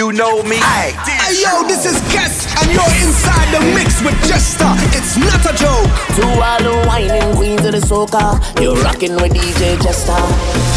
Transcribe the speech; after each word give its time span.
you 0.00 0.12
know 0.12 0.42
me. 0.44 0.56
Hey, 0.56 0.96
yo, 1.44 1.60
this 1.68 1.84
is 1.84 2.00
Guess, 2.08 2.48
and 2.56 2.72
you're 2.72 2.94
inside 3.04 3.48
the 3.52 3.60
mix 3.76 4.00
with 4.00 4.16
Jester. 4.24 4.72
It's 4.96 5.20
not 5.20 5.44
a 5.44 5.52
joke. 5.60 5.88
To 6.16 6.24
all 6.40 6.60
the 6.64 6.72
whining 6.88 7.36
queens 7.36 7.66
of 7.66 7.72
the 7.76 7.84
soca, 7.84 8.40
you're 8.62 8.80
rocking 8.80 9.12
with 9.20 9.36
DJ 9.36 9.76
Jester. 9.82 10.16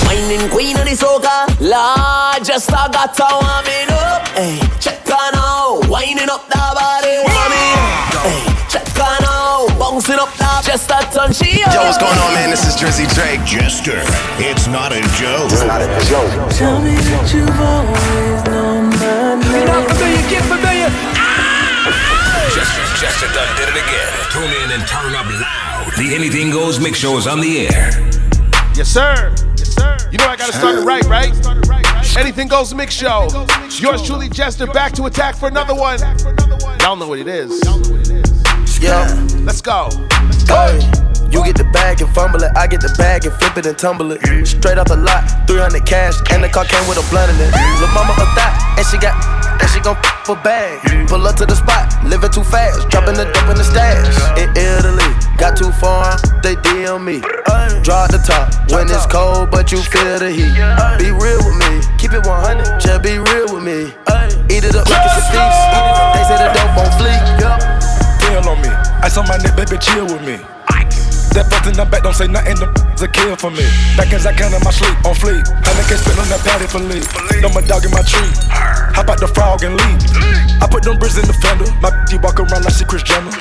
Whining 0.04 0.49
queen 0.51 0.75
of 0.75 0.83
the 0.83 0.96
soca, 0.99 1.47
La 1.62 2.36
Jester 2.44 2.83
got 2.91 3.15
to 3.15 3.23
warm 3.23 3.67
it 3.79 3.91
up. 3.96 4.28
Hey, 4.36 4.59
check 4.83 5.08
on 5.08 5.31
out, 5.40 5.87
whining 5.87 6.28
up 6.28 6.44
that 6.51 6.76
body, 6.76 7.15
warm 7.24 7.53
Hey, 8.28 8.44
check 8.67 8.83
on 8.99 9.24
out, 9.24 9.71
bouncing 9.79 10.19
up 10.19 10.35
that 10.35 10.63
Jester 10.65 10.99
turn 11.15 11.31
she 11.31 11.60
Yo, 11.60 11.79
what's 11.87 11.97
going 11.97 12.19
on, 12.19 12.33
man? 12.35 12.49
This 12.49 12.67
is 12.67 12.76
Drizzy 12.76 13.08
Drake. 13.15 13.40
Jester, 13.47 14.03
it's 14.44 14.67
not 14.67 14.92
a 14.92 14.99
joke. 15.15 15.47
It's 15.47 15.63
not 15.63 15.81
a 15.81 15.87
joke. 16.12 16.52
Tell 16.52 16.81
me 16.81 16.95
that 16.95 17.31
you've 17.34 17.59
always 17.59 18.44
known 18.52 18.83
my. 19.04 19.40
You're 19.52 19.66
not 19.66 19.90
familiar, 19.91 20.30
get 20.30 20.44
familiar. 20.44 20.90
Jester, 22.54 22.86
Jester 23.00 23.27
done 23.34 23.50
did 23.58 23.70
it 23.70 23.77
again. 23.77 24.12
Tune 24.32 24.52
in 24.64 24.72
and 24.72 24.88
turn 24.88 25.16
up 25.16 25.27
loud. 25.27 25.91
The 25.98 26.16
Anything 26.16 26.52
Goes 26.52 26.80
Mix 26.80 26.98
Show 26.98 27.18
is 27.18 27.27
on 27.27 27.41
the 27.41 27.68
air. 27.68 27.91
Yes, 28.76 28.90
sir. 28.90 29.34
Yes, 29.58 29.76
sir. 29.76 29.98
You 30.12 30.18
know 30.18 30.27
I 30.27 30.36
gotta 30.36 30.54
start 30.54 30.80
it 30.80 30.86
right, 30.86 31.04
right? 31.05 31.34
Anything 32.18 32.48
goes 32.48 32.74
mix 32.76 32.94
show. 32.94 33.27
Yours 33.80 34.04
truly, 34.04 34.30
Jester, 34.30 34.68
back 34.68 34.91
to 34.94 35.05
attack 35.05 35.35
for 35.35 35.48
another 35.48 35.74
one. 35.74 35.99
Y'all 36.80 36.96
know 36.96 37.08
what 37.08 37.20
it 37.20 37.27
is. 37.27 37.60
Yeah. 38.80 39.08
Let's 39.40 39.62
go. 39.62 39.90
Hey, 40.48 40.80
you 41.34 41.44
get 41.44 41.58
the 41.58 41.66
bag 41.73 42.00
and 42.00 42.10
fumble 42.14 42.44
it. 42.46 42.54
I 42.55 42.68
get 42.68 42.80
the 42.80 42.94
bag 42.94 43.26
and 43.26 43.34
flip 43.41 43.58
it 43.58 43.66
and 43.66 43.78
tumble 43.78 44.14
it. 44.14 44.22
Straight 44.46 44.78
off 44.78 44.88
the 44.88 44.96
lot, 44.96 45.26
300 45.50 45.82
cash, 45.84 46.22
and 46.30 46.46
the 46.46 46.50
car 46.50 46.64
came 46.64 46.86
with 46.86 47.02
a 47.02 47.05
blunt 47.10 47.34
in 47.34 47.41
it. 47.41 47.50
Lil' 47.82 47.90
mama 47.98 48.14
a 48.14 48.26
thot, 48.38 48.54
and 48.78 48.86
she 48.86 49.02
got, 49.02 49.18
and 49.58 49.68
she 49.74 49.82
gon' 49.82 49.98
f 49.98 50.30
a 50.30 50.38
bag. 50.46 50.77
Pull 51.10 51.26
up 51.26 51.36
to 51.41 51.46
the 51.50 51.58
spot, 51.58 51.90
living 52.05 52.30
too 52.30 52.46
fast, 52.46 52.88
dropping 52.94 53.18
the 53.18 53.26
dope 53.26 53.49
in 53.49 53.57
the 53.57 53.66
stash. 53.66 54.05
In 54.38 54.54
Italy, 54.54 55.10
got 55.41 55.57
too 55.57 55.74
far, 55.82 56.22
they 56.46 56.54
DM 56.62 57.02
me. 57.02 57.20
Draw 57.82 58.07
the 58.13 58.22
top 58.22 58.54
when 58.70 58.85
it's 58.85 59.10
cold, 59.10 59.50
but 59.50 59.74
you 59.74 59.82
feel 59.82 60.22
the 60.22 60.29
heat. 60.29 60.54
Be 61.02 61.10
real 61.10 61.41
with 61.41 61.57
me, 61.57 61.82
keep 61.98 62.13
it 62.13 62.22
100, 62.22 62.77
just 62.77 63.02
be 63.02 63.18
real 63.18 63.50
with 63.50 63.66
me. 63.66 63.90
Eat 64.53 64.63
it 64.69 64.77
up 64.77 64.85
like 64.85 65.02
it's 65.02 65.17
a 65.17 65.23
feast. 65.33 65.59
They 66.13 66.23
say 66.29 66.38
the 66.38 66.50
dope 66.53 66.77
on 66.77 66.89
fleek. 67.02 67.22
Yup. 67.41 67.57
Kill 68.22 68.45
on 68.45 68.61
me. 68.61 68.69
Ice 69.02 69.17
on 69.17 69.25
my 69.27 69.38
neck, 69.41 69.57
baby, 69.57 69.81
chill 69.81 70.05
with 70.05 70.22
me. 70.22 70.38
That 71.33 71.49
in 71.65 71.73
the 71.73 71.85
back, 71.89 72.03
don't 72.05 72.13
say 72.13 72.29
nothing, 72.29 72.61
them 72.61 72.69
a 73.01 73.07
kill 73.09 73.35
for 73.35 73.49
me. 73.49 73.65
Back 73.97 74.13
as 74.13 74.29
I 74.29 74.33
can 74.37 74.53
in 74.53 74.61
my 74.61 74.69
sleep, 74.69 74.93
on 75.01 75.17
fleek. 75.17 75.41
Honey 75.65 75.83
can 75.89 75.97
spit 75.97 76.13
on 76.13 76.29
that 76.29 76.45
patty 76.45 76.69
for 76.69 76.77
leave. 76.77 77.09
Know 77.41 77.49
my 77.49 77.65
dog 77.65 77.83
in 77.83 77.91
my 77.91 78.05
tree. 78.05 78.29
Hop 78.93 79.09
out 79.09 79.17
the 79.17 79.27
frog 79.27 79.65
and 79.65 79.73
leave. 79.73 79.97
I 80.61 80.69
put 80.69 80.85
them 80.85 81.01
bricks 81.01 81.17
in 81.17 81.25
the 81.25 81.33
fender. 81.33 81.65
My 81.81 81.89
bitch 82.05 82.21
walk 82.21 82.37
around 82.37 82.63
like 82.63 82.77
she 82.77 82.85
Kris 82.85 83.01
Jenner. 83.01 83.33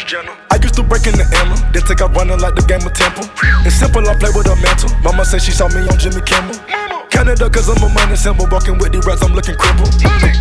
I 0.50 0.56
used 0.56 0.74
to 0.80 0.82
break 0.82 1.06
in 1.06 1.14
the 1.20 1.28
Emma, 1.36 1.54
then 1.70 1.82
take 1.84 2.00
out 2.00 2.16
running 2.16 2.40
like 2.40 2.56
the 2.56 2.64
game 2.64 2.80
of 2.80 2.92
Temple. 2.96 3.28
It's 3.68 3.76
simple, 3.76 4.02
I 4.08 4.16
play 4.16 4.32
with 4.32 4.48
a 4.48 4.56
mantle. 4.56 4.90
Mama 5.04 5.24
said 5.24 5.44
she 5.44 5.52
saw 5.52 5.68
me 5.68 5.86
on 5.86 5.98
Jimmy 6.00 6.24
Kimmel. 6.24 6.81
Canada, 7.12 7.44
cause 7.52 7.68
I'm 7.68 7.76
a 7.84 7.92
money 7.92 8.16
symbol. 8.16 8.48
Walking 8.48 8.80
with 8.80 8.96
the 8.96 9.04
rats, 9.04 9.20
I'm 9.20 9.36
looking 9.36 9.54
crippled. 9.60 9.92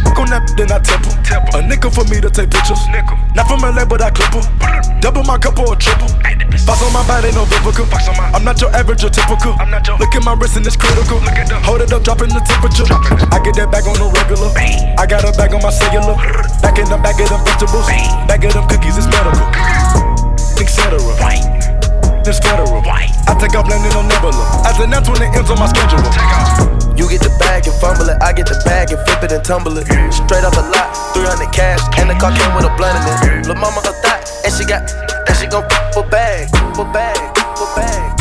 Fuck 0.07 0.17
on 0.23 0.31
that, 0.31 0.47
then 0.55 0.71
I 0.71 0.79
temple. 0.79 1.11
A 1.51 1.59
nickel 1.59 1.91
for 1.91 2.07
me 2.07 2.23
to 2.23 2.31
take 2.31 2.47
pictures. 2.47 2.79
Not 3.35 3.51
from 3.51 3.59
LA, 3.59 3.83
but 3.83 3.99
I 3.99 4.09
clip 4.09 4.31
her. 4.31 4.43
Double 5.03 5.27
my 5.27 5.35
cup 5.35 5.59
or 5.59 5.75
a 5.75 5.75
triple. 5.75 6.07
Box 6.63 6.79
on 6.79 6.95
my 6.95 7.03
body, 7.03 7.35
no 7.35 7.43
biblical. 7.51 7.83
I'm 8.31 8.47
not 8.47 8.55
your 8.63 8.71
average 8.71 9.03
or 9.03 9.11
typical. 9.11 9.51
Look 9.99 10.15
at 10.15 10.23
my 10.23 10.33
wrist 10.39 10.55
and 10.55 10.65
it's 10.65 10.79
critical. 10.79 11.19
Hold 11.67 11.83
it 11.83 11.91
up, 11.91 12.07
dropping 12.07 12.31
the 12.31 12.39
temperature. 12.39 12.87
I 13.35 13.43
get 13.43 13.59
that 13.59 13.67
bag 13.67 13.83
on 13.83 13.99
the 13.99 14.07
regular. 14.07 14.47
I 14.95 15.03
got 15.03 15.27
a 15.27 15.35
bag 15.35 15.51
on 15.51 15.59
my 15.59 15.75
cellular. 15.75 16.15
Back 16.63 16.79
in 16.79 16.87
the 16.87 16.95
bag 17.03 17.19
of 17.19 17.27
them 17.27 17.43
vegetables. 17.43 17.83
Bag 18.31 18.47
of 18.47 18.55
them 18.55 18.63
cookies, 18.71 18.95
it's 18.95 19.11
medical. 19.11 19.43
Etc. 20.55 21.60
It's 22.23 22.39
federal. 22.39 22.81
I 22.85 23.33
take 23.39 23.55
off 23.57 23.67
landing 23.67 23.91
on 23.97 24.07
Nebula. 24.07 24.63
As 24.65 24.79
an 24.79 24.91
that's 24.91 25.09
when 25.09 25.21
it 25.21 25.33
ends 25.35 25.49
on 25.49 25.57
my 25.57 25.67
schedule. 25.67 25.99
You 26.95 27.09
get 27.09 27.21
the 27.21 27.33
bag 27.39 27.65
and 27.65 27.75
fumble 27.81 28.09
it. 28.09 28.21
I 28.21 28.31
get 28.31 28.45
the 28.45 28.61
bag 28.63 28.91
and 28.91 29.01
flip 29.07 29.23
it 29.23 29.31
and 29.31 29.43
tumble 29.43 29.77
it. 29.77 29.85
Straight 30.13 30.45
off 30.45 30.53
the 30.53 30.61
lot, 30.69 30.93
300 31.13 31.51
cash, 31.51 31.81
and 31.97 32.09
the 32.09 32.15
car 32.21 32.31
came 32.31 32.53
with 32.53 32.65
a 32.65 32.73
blunt 32.77 32.93
in 33.25 33.41
it. 33.41 33.47
Lil' 33.47 33.55
mama 33.55 33.81
a 33.81 33.93
thot, 34.05 34.21
and 34.45 34.53
she 34.53 34.65
got, 34.65 34.85
and 35.27 35.35
she 35.37 35.47
gon' 35.47 35.65
f 35.65 35.97
a 35.97 36.03
bag, 36.09 36.49
f 36.53 36.77
a 36.77 36.85
bag, 36.93 37.17
f 37.37 37.61
a 37.61 37.75
bag. 37.75 38.20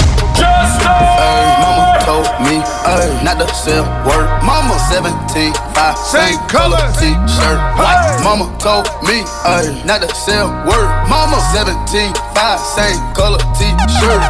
Ay, 0.51 1.45
mama 1.63 1.85
told 2.05 2.29
me, 2.47 2.57
ay, 2.87 3.07
not 3.25 3.39
to 3.39 3.47
sell 3.55 3.85
word. 4.07 4.27
Mama 4.43 4.77
17, 4.91 5.53
5, 5.75 5.99
Same 5.99 6.39
color. 6.49 6.81
t-shirt, 6.99 7.59
white. 7.79 8.21
Mama 8.25 8.47
told 8.59 8.87
me, 9.07 9.23
ay, 9.45 9.83
not 9.85 10.03
to 10.03 10.09
sell 10.15 10.49
word. 10.67 10.89
Mama 11.09 11.39
17, 11.53 12.13
5, 12.35 12.59
same 12.77 12.99
color 13.15 13.39
t-shirt. 13.57 14.23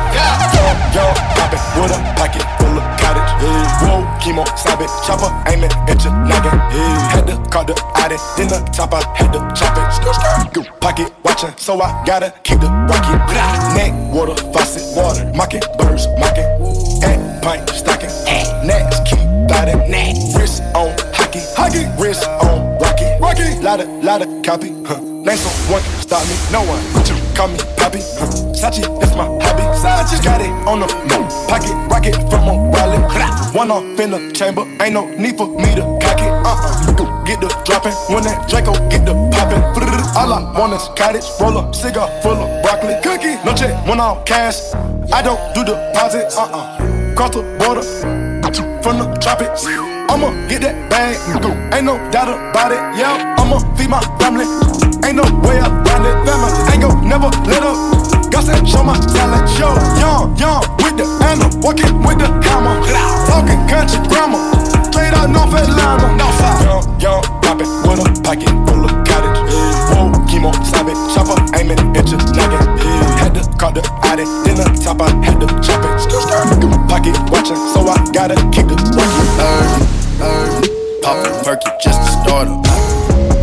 Yo, 0.95 1.05
pop 1.37 1.53
it 1.55 1.61
with 1.81 1.93
a 1.95 2.01
pocket 2.19 2.43
full 2.43 2.45
of 2.45 2.57
cottage. 2.57 2.60
Yeah. 3.41 3.81
Whoa, 3.81 4.05
chemo, 4.21 4.45
stop 4.57 4.81
it, 4.81 4.91
chopper, 5.07 5.31
aiming 5.51 5.73
at 5.89 6.05
your 6.05 6.13
noggin. 6.13 6.53
Yeah. 6.71 7.09
Had 7.11 7.27
to 7.29 7.37
call 7.51 7.65
the 7.65 7.75
addy, 7.97 8.17
then 8.37 8.49
the 8.49 8.61
top, 8.73 8.93
had 8.93 9.33
to 9.33 9.41
chop 9.57 9.77
it. 9.77 9.89
Skr, 9.97 10.13
skr. 10.13 10.53
Go 10.53 10.63
pocket 10.81 11.13
watching, 11.25 11.55
so 11.57 11.81
I 11.81 12.05
gotta 12.05 12.35
keep 12.45 12.61
the 12.61 12.69
rocket. 12.69 13.19
Neck, 13.75 13.93
water, 14.13 14.37
faucet, 14.53 14.85
water, 14.97 15.25
mocking, 15.35 15.63
birds, 15.79 16.07
mocking. 16.19 16.45
At 17.03 17.43
pint, 17.43 17.69
stocking. 17.71 18.11
Next, 18.67 19.07
keep 19.09 19.19
biting. 19.49 19.81
Wrist 20.37 20.63
on 20.75 20.93
hockey, 21.15 21.41
hockey. 21.57 21.87
Wrist 21.99 22.27
on. 22.45 22.70
Lotta, 23.63 23.85
lotta 24.01 24.25
copy. 24.43 24.73
Huh. 24.87 25.01
Name 25.01 25.37
someone 25.37 25.83
can 25.83 26.01
stop 26.01 26.25
me, 26.25 26.35
no 26.51 26.65
one. 26.65 26.81
To 27.05 27.13
call 27.37 27.49
me 27.49 27.59
Poppy. 27.77 28.01
Huh. 28.17 28.33
Sachi, 28.57 28.81
that's 28.99 29.15
my 29.15 29.29
hobby. 29.45 29.65
Sachi 29.77 30.17
got 30.25 30.41
it 30.41 30.49
on 30.67 30.81
the 30.81 30.87
no 31.13 31.29
pocket 31.47 31.77
rocket 31.93 32.17
from 32.31 32.49
O'Reilly. 32.49 32.97
One 33.53 33.71
off 33.71 34.01
in 34.01 34.13
the 34.13 34.33
chamber, 34.33 34.63
ain't 34.81 34.95
no 34.95 35.05
need 35.17 35.37
for 35.37 35.47
me 35.47 35.75
to 35.75 35.83
cock 36.01 36.21
it. 36.21 36.33
Uh 36.33 36.57
uh, 36.57 37.25
get 37.25 37.41
the 37.43 37.49
dropping 37.67 37.93
when 38.09 38.25
that 38.25 38.49
Draco 38.49 38.73
get 38.89 39.05
the 39.05 39.13
popping. 39.31 39.63
All 40.17 40.33
I 40.33 40.59
want 40.59 40.73
is 40.73 40.89
cottage, 40.97 41.27
roll 41.39 41.59
up, 41.59 41.75
cigar 41.75 42.09
full 42.23 42.33
of 42.33 42.63
broccoli, 42.63 42.97
cookie. 43.03 43.37
No 43.45 43.53
check, 43.55 43.77
one 43.87 44.01
off 44.01 44.25
cash. 44.25 44.73
I 45.13 45.21
don't 45.21 45.39
do 45.55 45.65
deposits. 45.65 46.35
Uh 46.35 46.49
uh, 46.49 47.15
cross 47.15 47.35
the 47.35 47.43
border 47.61 47.83
from 48.83 48.99
the 48.99 49.19
tropics. 49.21 50.00
I'ma 50.11 50.35
get 50.51 50.63
that 50.67 50.91
bag. 50.91 51.15
Ain't 51.71 51.87
no 51.87 51.95
doubt 52.11 52.35
about 52.35 52.75
it. 52.75 52.83
Yeah, 52.99 53.39
I'ma 53.39 53.63
feed 53.79 53.89
my 53.89 54.03
family. 54.19 54.43
Ain't 55.07 55.15
no 55.15 55.25
way 55.47 55.63
around 55.63 56.03
it. 56.03 56.17
Family 56.27 56.51
ain't 56.75 56.83
gon' 56.83 57.07
never 57.07 57.31
let 57.47 57.63
up. 57.63 57.79
Got 58.27 58.51
to 58.51 58.59
show 58.67 58.83
my 58.83 58.99
talent. 59.15 59.47
Yo, 59.55 59.71
young, 60.03 60.35
young 60.35 60.67
with 60.83 60.99
the 60.99 61.07
animal, 61.23 61.55
walking 61.63 61.95
with 62.03 62.19
the 62.19 62.27
hammer. 62.43 62.75
Talking 63.31 63.63
country 63.71 64.03
grammar, 64.11 64.43
straight 64.91 65.15
out 65.15 65.31
North 65.31 65.55
Atlanta. 65.55 66.11
Northside. 66.19 66.59
Young, 66.67 66.83
young, 66.99 67.23
poppin' 67.47 67.71
with 67.87 68.03
a 68.03 68.07
pocket 68.27 68.51
full 68.67 68.83
of 68.83 68.93
cottage. 69.07 69.39
Whoa, 69.95 70.11
chemo, 70.27 70.51
stop 70.67 70.91
it, 70.91 70.99
chopper, 71.15 71.39
aiming 71.55 71.79
at 71.95 72.11
your 72.11 72.19
noggin. 72.35 72.67
Had 73.23 73.39
to 73.39 73.47
call 73.55 73.71
the 73.71 73.87
addy, 74.03 74.27
then 74.43 74.59
the 74.59 74.67
top, 74.75 74.99
I 75.07 75.15
had 75.23 75.39
to 75.39 75.47
chop 75.63 75.87
it. 75.87 75.95
Pocket 76.91 77.15
watching, 77.31 77.63
so 77.71 77.87
I 77.87 77.95
gotta 78.11 78.35
keep 78.51 78.67
the 78.67 78.75
working. 78.99 79.20
Ay, 81.41 81.47
ay, 81.47 81.57
pop 81.57 81.57
a 81.57 81.57
perky 81.57 81.71
just 81.83 82.01
to 82.03 82.09
start 82.23 82.49
up. 82.49 82.65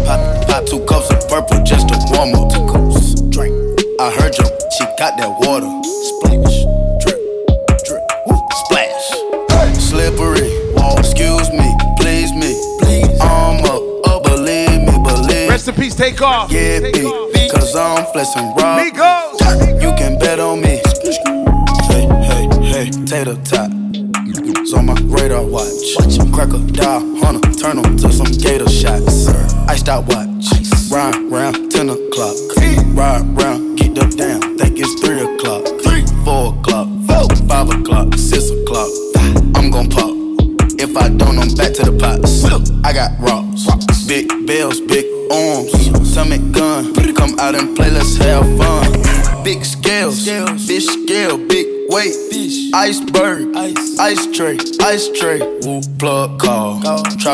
Pop, 0.06 0.48
pop 0.48 0.66
two 0.66 0.80
cups 0.86 1.10
of 1.12 1.28
purple 1.30 1.64
just 1.64 1.90
to 1.90 1.96
warm 2.12 2.34
up. 2.36 2.52
Two 2.52 2.66
cups, 2.72 3.22
drink. 3.30 3.54
I 4.00 4.12
heard 4.12 4.38
you, 4.38 4.46
she 4.78 4.84
got 4.98 5.18
that 5.18 5.30
water. 5.42 5.68
Splash, 5.84 6.66
drip, 7.02 7.20
drip, 7.86 8.04
woo, 8.28 8.38
splash. 8.66 9.80
Slippery, 9.80 10.48
wall, 10.76 10.98
excuse 11.00 11.50
me, 11.52 11.68
please 12.00 12.32
me. 12.34 12.54
Please. 12.82 13.20
I'm 13.22 13.64
up, 13.66 13.82
up, 14.08 14.24
believe 14.24 14.82
me, 14.82 14.94
believe. 15.04 15.50
Rest 15.50 15.68
in 15.68 15.76
peace, 15.76 15.96
take 15.96 16.22
off. 16.22 16.52
Yeah, 16.52 16.80
Take 16.80 16.94
big, 16.94 17.06
off. 17.06 17.52
cause 17.52 17.76
I'm 17.76 18.06
flexing 18.14 18.54
raw. 18.56 18.78
Migos. 18.80 19.17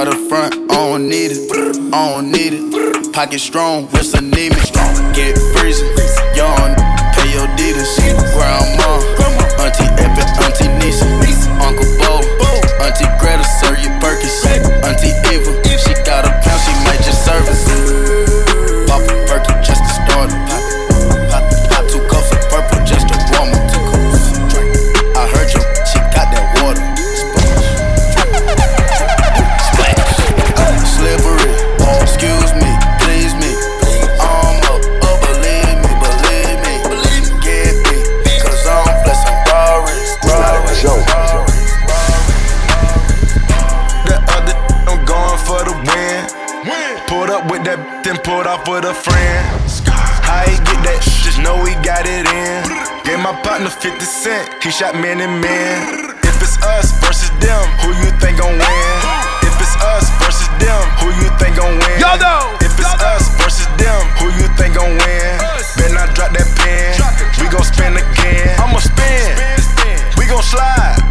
Try 0.03 0.11
the 0.11 0.27
front, 0.27 0.53
I 0.69 0.75
don't 0.75 1.07
need 1.07 1.31
it. 1.31 1.94
I 1.94 2.11
don't 2.11 2.29
need 2.29 2.51
it. 2.51 3.13
Pocket 3.13 3.39
strong, 3.39 3.88
wrist 3.91 4.17
anemic. 4.17 4.59
Get 5.15 5.39
freezing. 5.55 5.88
Young, 6.35 6.75
pay 7.15 7.31
your 7.31 7.47
deeders. 7.55 7.95
Grandma, 8.35 9.00
off 48.53 48.69
with 48.69 48.85
a 48.85 48.94
friend. 48.94 49.41
How 49.89 50.45
he 50.45 50.53
get 50.61 50.77
that? 50.85 51.01
Just 51.25 51.41
know 51.41 51.57
he 51.65 51.73
got 51.81 52.05
it 52.05 52.29
in. 52.29 52.61
Gave 53.01 53.17
my 53.17 53.33
partner 53.41 53.73
50 53.73 53.97
cent, 54.05 54.45
he 54.61 54.69
shot 54.69 54.94
men 54.94 55.17
and 55.25 55.41
men. 55.41 56.13
If 56.21 56.38
it's 56.38 56.61
us 56.61 56.94
versus 57.01 57.33
them, 57.41 57.65
who 57.81 57.97
you 57.97 58.13
think 58.21 58.38
gon' 58.38 58.53
win? 58.53 58.94
If 59.41 59.57
it's 59.57 59.73
us 59.81 60.05
versus 60.21 60.45
them, 60.61 60.81
who 61.01 61.09
you 61.17 61.27
think 61.41 61.57
gon' 61.57 61.81
win? 61.81 61.97
Y'all 61.97 62.19
know. 62.21 62.53
If 62.61 62.77
it's 62.77 62.94
us 63.01 63.25
versus 63.41 63.65
them, 63.81 64.01
who 64.21 64.29
you 64.38 64.45
think 64.53 64.77
gon' 64.77 65.01
win? 65.01 65.33
Better 65.73 65.97
not 65.97 66.13
drop 66.13 66.29
that 66.38 66.45
pen. 66.61 66.94
We 67.41 67.50
gon' 67.50 67.65
spin 67.65 67.97
again. 67.97 68.53
I'ma 68.61 68.77
spin. 68.85 69.33
We 70.13 70.29
gon' 70.29 70.45
slide. 70.45 71.01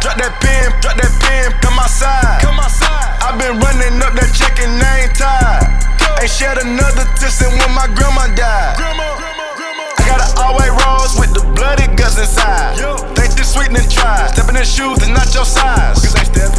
Drop 0.00 0.16
that 0.16 0.32
pen, 0.40 0.72
drop 0.80 0.96
that 0.96 1.12
pen, 1.20 1.52
come 1.60 1.76
outside. 1.76 2.40
Come 2.40 2.56
outside. 2.56 3.20
i 3.20 3.36
been 3.36 3.60
running 3.60 4.00
up 4.00 4.16
that 4.16 4.32
check 4.32 4.56
and 4.64 4.80
I 4.80 5.04
ain't 5.04 5.12
tired. 5.12 5.99
Ain't 6.20 6.28
shed 6.28 6.60
another 6.60 7.08
tear 7.16 7.32
since 7.32 7.48
when 7.48 7.72
my 7.72 7.88
grandma 7.96 8.28
died. 8.36 8.76
I 8.76 10.04
got 10.04 10.20
an 10.20 10.28
all-white 10.36 10.68
rose 10.68 11.16
with 11.16 11.32
the 11.32 11.40
bloody 11.56 11.88
guts 11.96 12.20
inside. 12.20 12.76
Think 13.16 13.40
this 13.40 13.56
sweet 13.56 13.72
and 13.72 13.88
try. 13.88 14.28
Stepping 14.28 14.60
in 14.60 14.68
shoes 14.68 15.00
is 15.00 15.08
not 15.08 15.32
your 15.32 15.48
size. 15.48 15.96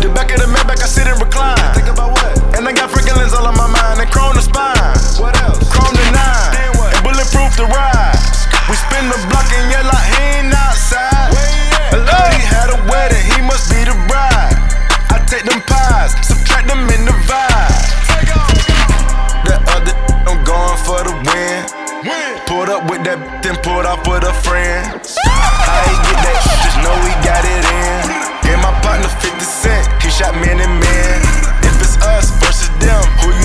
The 0.01 0.09
back 0.17 0.33
of 0.33 0.41
the 0.41 0.49
Maybach, 0.49 0.81
I 0.81 0.89
sit 0.89 1.05
and 1.05 1.21
recline. 1.21 1.61
Think 1.77 1.93
about 1.93 2.09
what? 2.09 2.57
And 2.57 2.65
I 2.65 2.73
got 2.73 2.89
freaking 2.89 3.13
lens 3.13 3.37
all 3.37 3.45
on 3.45 3.53
my 3.53 3.69
mind 3.69 4.01
and 4.01 4.09
chrome 4.09 4.33
the 4.33 4.41
spine. 4.41 4.97
What 5.21 5.37
else? 5.45 5.61
Chrome 5.69 5.93
the 5.93 6.09
nine. 6.09 6.73
And 6.97 7.05
bulletproof 7.05 7.53
the 7.53 7.69
ride. 7.69 8.17
We 8.65 8.73
spin 8.81 9.13
the 9.13 9.19
block 9.29 9.45
and 9.45 9.69
yell 9.69 9.85
like 9.85 10.09
he 10.09 10.41
ain't 10.41 10.57
outside. 10.57 11.37
Hello? 11.93 12.17
He 12.33 12.41
had 12.49 12.73
a 12.73 12.81
wedding, 12.89 13.29
he 13.37 13.45
must 13.45 13.69
be 13.69 13.85
the 13.85 13.93
bride. 14.09 14.57
I 15.13 15.21
take 15.29 15.45
them 15.45 15.61
pies, 15.69 16.17
subtract 16.25 16.65
them 16.65 16.81
in 16.89 17.05
the 17.05 17.13
vibe. 17.29 18.00
For 20.91 21.07
the 21.07 21.15
win. 21.23 21.63
Pulled 22.51 22.67
up 22.67 22.83
with 22.91 23.07
that, 23.07 23.15
then 23.39 23.55
pulled 23.63 23.87
off 23.87 24.03
with 24.03 24.27
a 24.27 24.35
friend. 24.43 24.83
How 24.91 25.79
he 25.87 25.95
get 26.03 26.19
that? 26.19 26.39
Just 26.67 26.77
know 26.83 26.95
he 27.07 27.15
got 27.23 27.43
it 27.47 27.63
in. 27.63 28.03
Gave 28.43 28.59
my 28.59 28.75
partner 28.83 29.07
50 29.07 29.39
cent, 29.39 29.87
he 30.03 30.11
shot 30.11 30.35
men 30.35 30.59
and 30.59 30.75
men. 30.75 31.17
If 31.63 31.79
it's 31.79 31.95
us 32.03 32.27
versus 32.43 32.67
them, 32.83 32.99
who 33.23 33.31
you 33.39 33.40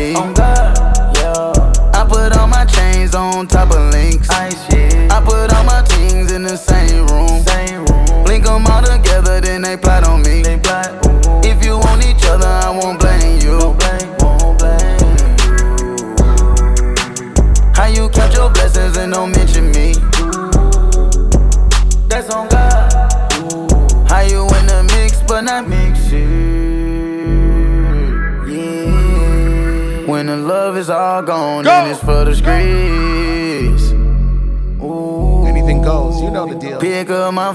it's 0.00 0.39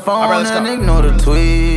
phone 0.06 0.30
right, 0.30 0.46
and 0.46 0.68
ignore 0.68 1.02
the 1.02 1.10
tweets. 1.18 1.75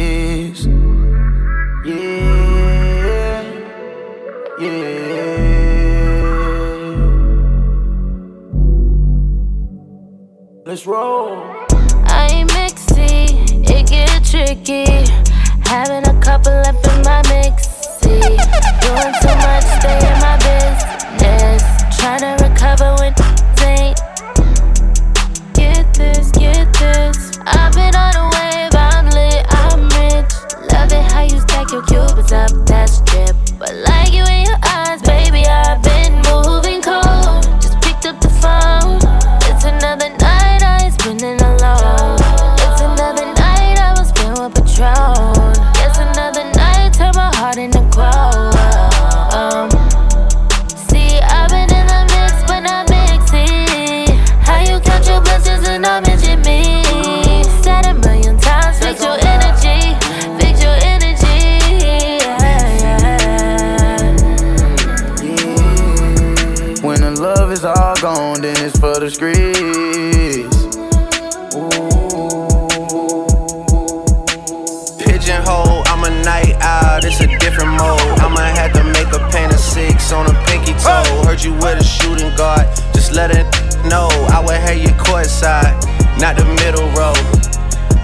Courtside, 85.38 86.20
not 86.20 86.36
the 86.36 86.44
middle 86.44 86.88
row. 86.90 87.14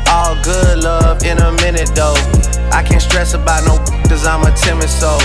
All 0.09 0.37
good 0.43 0.85
love 0.85 1.23
in 1.25 1.38
a 1.38 1.53
minute 1.62 1.91
though. 1.95 2.14
I 2.71 2.83
can't 2.83 3.03
stress 3.03 3.35
about 3.35 3.64
no 3.64 3.79
cause 4.09 4.26
I'm 4.26 4.43
a 4.43 4.55
timid 4.57 4.88
soul. 4.88 5.19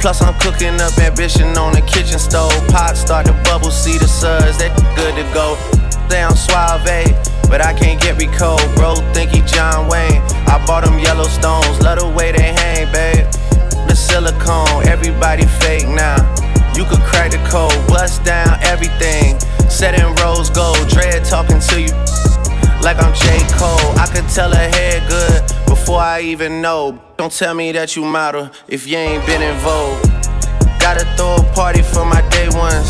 Plus 0.00 0.22
I'm 0.22 0.34
cooking 0.40 0.80
up 0.80 0.96
ambition 0.98 1.56
on 1.58 1.72
the 1.72 1.82
kitchen 1.82 2.18
stove. 2.18 2.52
Pot 2.68 2.96
start 2.96 3.26
to 3.26 3.32
bubble, 3.44 3.70
see 3.70 3.98
the 3.98 4.08
suds, 4.08 4.58
that 4.58 4.74
good 4.96 5.14
to 5.16 5.24
go. 5.34 5.56
I'm 6.12 6.34
suave, 6.34 7.14
but 7.48 7.60
I 7.64 7.72
can't 7.72 8.00
get 8.00 8.18
recalled. 8.18 8.62
Bro, 8.74 8.96
think 9.14 9.30
he 9.30 9.42
John 9.42 9.88
Wayne. 9.88 10.20
I 10.48 10.62
bought 10.66 10.84
him 10.84 10.98
Yellowstones. 10.98 11.80
Love 11.82 12.00
the 12.00 12.08
way 12.08 12.32
they 12.32 12.52
hang, 12.52 12.90
babe. 12.92 13.26
The 13.86 13.94
silicone, 13.94 14.86
everybody 14.88 15.46
fake 15.46 15.86
now. 15.86 16.39
You 16.80 16.86
could 16.86 17.00
crack 17.00 17.30
the 17.30 17.36
code, 17.52 17.76
bust 17.88 18.24
down 18.24 18.56
everything. 18.62 19.38
Set 19.68 20.00
in 20.00 20.14
rose 20.14 20.48
gold, 20.48 20.88
dread 20.88 21.26
talking 21.26 21.60
to 21.60 21.78
you 21.78 21.92
like 22.80 22.96
I'm 22.96 23.12
J. 23.12 23.36
Cole. 23.60 23.92
I 24.00 24.08
could 24.10 24.26
tell 24.30 24.50
her 24.50 24.70
good 25.06 25.42
before 25.66 26.00
I 26.00 26.22
even 26.22 26.62
know. 26.62 26.98
Don't 27.18 27.30
tell 27.30 27.52
me 27.52 27.70
that 27.72 27.96
you 27.96 28.04
model 28.06 28.48
if 28.66 28.86
you 28.86 28.96
ain't 28.96 29.26
been 29.26 29.42
in 29.42 29.54
vogue. 29.58 30.00
Gotta 30.80 31.04
throw 31.18 31.36
a 31.36 31.52
party 31.52 31.82
for 31.82 32.06
my 32.06 32.26
day 32.30 32.48
ones. 32.56 32.88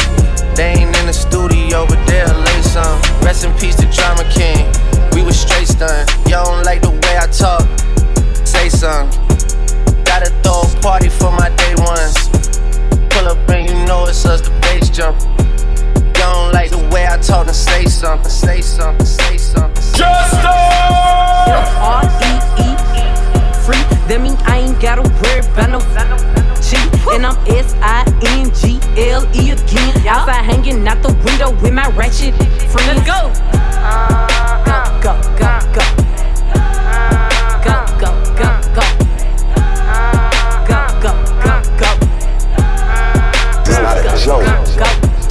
They 0.55 0.71
ain't 0.71 0.97
in 0.97 1.07
the 1.07 1.13
studio, 1.13 1.85
but 1.85 1.99
they'll 2.07 2.31
lay 2.47 2.63
some. 2.63 3.03
Rest 3.27 3.45
in 3.45 3.53
peace 3.59 3.75
to 3.75 3.91
Drama 3.91 4.23
King. 4.31 4.71
We 5.15 5.25
was 5.25 5.37
straight 5.37 5.67
stunned. 5.67 6.09
Y'all 6.31 6.45
don't 6.45 6.63
like 6.63 6.83
the 6.83 6.91
way 6.91 7.19
I 7.19 7.27
talk. 7.27 7.67
Say 8.47 8.69
some. 8.69 9.11
Gotta 10.05 10.31
throw 10.47 10.63
a 10.63 10.81
party 10.81 11.09
for 11.09 11.33
my 11.33 11.51
day 11.57 11.75
ones. 11.75 12.40
Pull 13.21 13.29
up 13.29 13.51
and 13.51 13.69
you 13.69 13.75
know 13.85 14.07
it's 14.07 14.25
us, 14.25 14.41
the 14.41 14.49
bass 14.63 14.89
jump. 14.89 15.21
Y'all 16.17 16.33
don't 16.33 16.55
like 16.55 16.71
the 16.71 16.79
way 16.91 17.07
I 17.07 17.19
talk, 17.19 17.45
then 17.45 17.55
say 17.55 17.85
something, 17.85 18.31
say 18.31 18.63
something, 18.63 19.05
say 19.05 19.37
something. 19.37 19.75
Just 19.75 20.35
R 20.41 22.01
E 22.01 22.33
E 22.65 22.69
free. 23.61 23.85
That 24.09 24.21
mean 24.23 24.37
I 24.47 24.61
ain't 24.61 24.81
gotta 24.81 25.03
worry 25.21 25.41
about 25.53 25.69
no 25.69 25.81
G. 26.65 26.79
And 27.13 27.27
I'm 27.27 27.37
S 27.47 27.75
I 27.83 28.09
N 28.25 28.55
G 28.55 28.81
L 29.11 29.29
E 29.37 29.51
again. 29.51 30.09
Outside 30.09 30.43
hanging 30.43 30.89
out 30.89 31.03
the 31.03 31.13
window 31.23 31.51
with 31.61 31.75
my 31.75 31.89
ratchet 31.91 32.35
friends. 32.73 32.89
Let's 32.89 33.05
go. 33.05 33.29
Go, 34.65 34.81
go, 35.05 35.13
go, 35.37 35.61
go. 35.75 35.85
Go, 35.85 36.00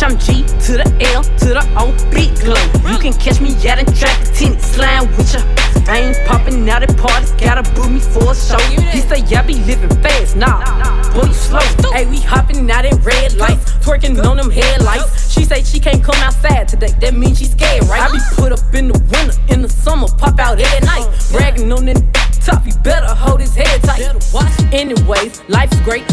I'm 0.09 0.17
G 0.17 0.41
to 0.41 0.73
the 0.81 0.89
L 1.13 1.21
to 1.21 1.53
the 1.53 1.61
O, 1.77 1.93
big 2.09 2.33
glow. 2.41 2.57
You 2.89 2.97
can 2.97 3.13
catch 3.13 3.39
me 3.39 3.53
out 3.69 3.77
in 3.77 3.85
traffic, 3.93 4.33
tinted 4.33 4.59
slime 4.59 5.05
with 5.13 5.37
ya. 5.37 5.45
I 5.85 6.01
ain't 6.01 6.17
popping 6.25 6.67
out 6.67 6.81
at 6.81 6.97
parties, 6.97 7.29
gotta 7.37 7.61
book 7.77 7.91
me 7.91 7.99
for 7.99 8.31
a 8.31 8.33
show. 8.33 8.57
He 8.89 9.01
say, 9.05 9.21
I 9.21 9.45
be 9.45 9.61
living 9.69 9.93
fast, 10.01 10.35
nah, 10.35 10.65
boy, 11.13 11.29
slow. 11.29 11.61
Hey, 11.93 12.07
we 12.07 12.17
hopping 12.21 12.65
out 12.71 12.85
in 12.85 12.97
red 13.03 13.35
lights, 13.35 13.69
twerking 13.85 14.17
on 14.25 14.37
them 14.37 14.49
headlights. 14.49 15.31
She 15.31 15.45
say 15.45 15.61
she 15.61 15.79
can't 15.79 16.03
come 16.03 16.17
outside 16.25 16.67
today, 16.67 16.89
that 17.01 17.13
means 17.13 17.37
she 17.37 17.45
scared, 17.45 17.83
right? 17.83 18.01
I 18.01 18.11
be 18.11 18.19
put 18.33 18.51
up 18.51 18.73
in 18.73 18.87
the 18.87 18.97
winter, 19.13 19.37
in 19.53 19.61
the 19.61 19.69
summer, 19.69 20.07
pop 20.17 20.39
out 20.39 20.59
at 20.59 20.83
night. 20.85 21.05
Bragging 21.31 21.71
on 21.71 21.85
that 21.85 22.01
top, 22.41 22.65
you 22.65 22.73
better 22.81 23.13
hold 23.13 23.41
his 23.41 23.53
head 23.53 23.83
tight. 23.83 24.01
Watch. 24.33 24.73
Anyways, 24.73 25.47
life's 25.49 25.79
great, 25.81 26.05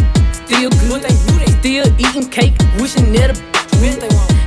still 0.46 0.70
good. 0.70 1.02
They 1.02 1.14
do, 1.26 1.34
they 1.38 1.52
still 1.60 1.86
eating 1.98 2.30
cake, 2.30 2.54
wishing 2.78 3.12
that 3.12 3.34
a 3.34 3.56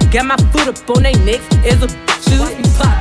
Got 0.09 0.25
my 0.25 0.37
foot 0.49 0.67
up 0.67 0.89
on 0.89 1.03
they 1.03 1.13
necks 1.21 1.45
as 1.69 1.83
a 1.83 1.89
should 2.25 2.49
be 2.57 2.65
pop. 2.81 2.97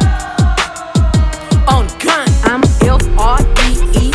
On 1.72 1.88
gun, 2.04 2.28
I'm 2.44 2.60
F 2.84 3.00
R 3.16 3.40
E 3.64 3.80
E 3.96 4.12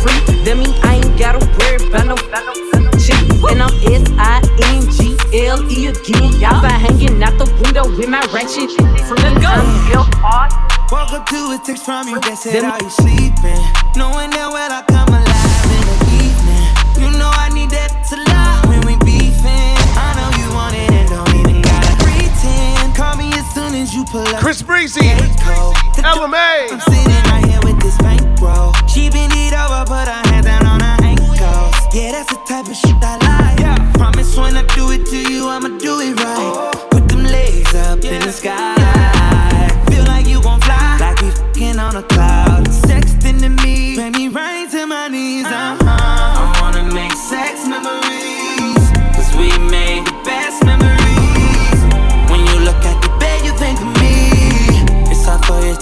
free. 0.00 0.16
That 0.48 0.56
mean 0.56 0.72
I 0.88 1.04
ain't 1.04 1.18
gotta 1.20 1.44
worry 1.60 1.76
about 1.84 2.06
no 2.08 2.16
G. 2.96 3.12
And 3.52 3.60
I'm 3.60 3.68
S 3.84 4.08
I 4.16 4.40
N 4.72 4.88
G 4.88 5.20
L 5.44 5.60
E 5.68 5.92
again. 5.92 6.32
Y'all 6.40 6.62
been 6.62 6.80
hanging 6.80 7.22
out 7.22 7.36
the 7.36 7.44
window 7.60 7.84
with 7.84 8.08
my 8.08 8.24
ratchet 8.32 8.72
free. 8.72 9.28
I'm 9.44 9.68
F 9.92 10.08
R. 10.24 10.48
Woke 10.90 11.12
up 11.12 11.26
to 11.26 11.36
a 11.52 11.60
text 11.62 11.84
from 11.84 12.08
you 12.08 12.18
that 12.20 12.38
said, 12.38 12.64
Are 12.64 12.80
you 12.80 12.88
sleeping? 12.88 13.60
Knowing 13.96 14.30
that 14.30 14.48
when 14.48 14.72
I 14.72 14.82
come 14.88 15.08
alive 15.08 15.47
pull 24.10 24.22
up. 24.22 24.40
Chris 24.40 24.62
Breezy, 24.62 25.00
LMA. 25.00 26.70
I'm 26.70 26.80
sitting 26.80 27.30
right 27.30 27.44
here 27.44 27.60
with 27.62 27.80
this 27.80 27.96
bankroll. 27.98 28.72
She 28.86 29.10
been 29.10 29.30
it 29.32 29.52
over, 29.52 29.84
put 29.86 30.08
her 30.08 30.22
hands 30.28 30.46
down 30.46 30.66
on 30.66 30.80
her 30.80 30.96
ankles. 31.04 31.38
Yeah, 31.94 32.12
that's 32.12 32.32
the 32.32 32.40
type 32.46 32.66
of 32.66 32.76
shit 32.76 32.96
I 33.02 33.16
like. 33.28 33.94
Promise 33.94 34.36
when 34.36 34.56
I 34.56 34.64
do 34.74 34.90
it 34.90 35.06
to 35.06 35.32
you, 35.32 35.48
I'ma 35.48 35.78
do 35.78 36.00
it 36.00 36.18
right. 36.20 36.88
Put 36.90 37.08
them 37.08 37.24
legs 37.24 37.74
up 37.74 38.04
in 38.04 38.22
the 38.22 38.32
sky. 38.32 38.77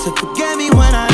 To 0.07 0.13
forget 0.13 0.57
me 0.57 0.71
when 0.71 0.95
I 0.95 1.06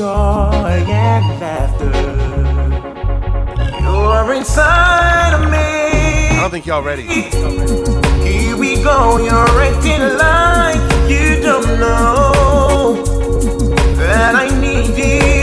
joy 0.00 0.82
and 0.88 1.26
laughter. 1.40 1.92
You're 3.82 4.32
inside 4.32 5.34
of 5.34 5.42
me. 5.50 5.58
I 5.58 6.38
don't 6.40 6.50
think 6.50 6.64
y'all 6.64 6.82
ready. 6.82 7.02
Here 8.26 8.56
we 8.56 8.82
go, 8.82 9.18
you're 9.18 9.60
acting 9.68 10.00
like 10.16 10.80
you 11.10 11.42
don't 11.42 11.68
know 11.78 12.94
that 13.96 14.34
I 14.34 14.46
need 14.58 14.96
you, 14.96 15.39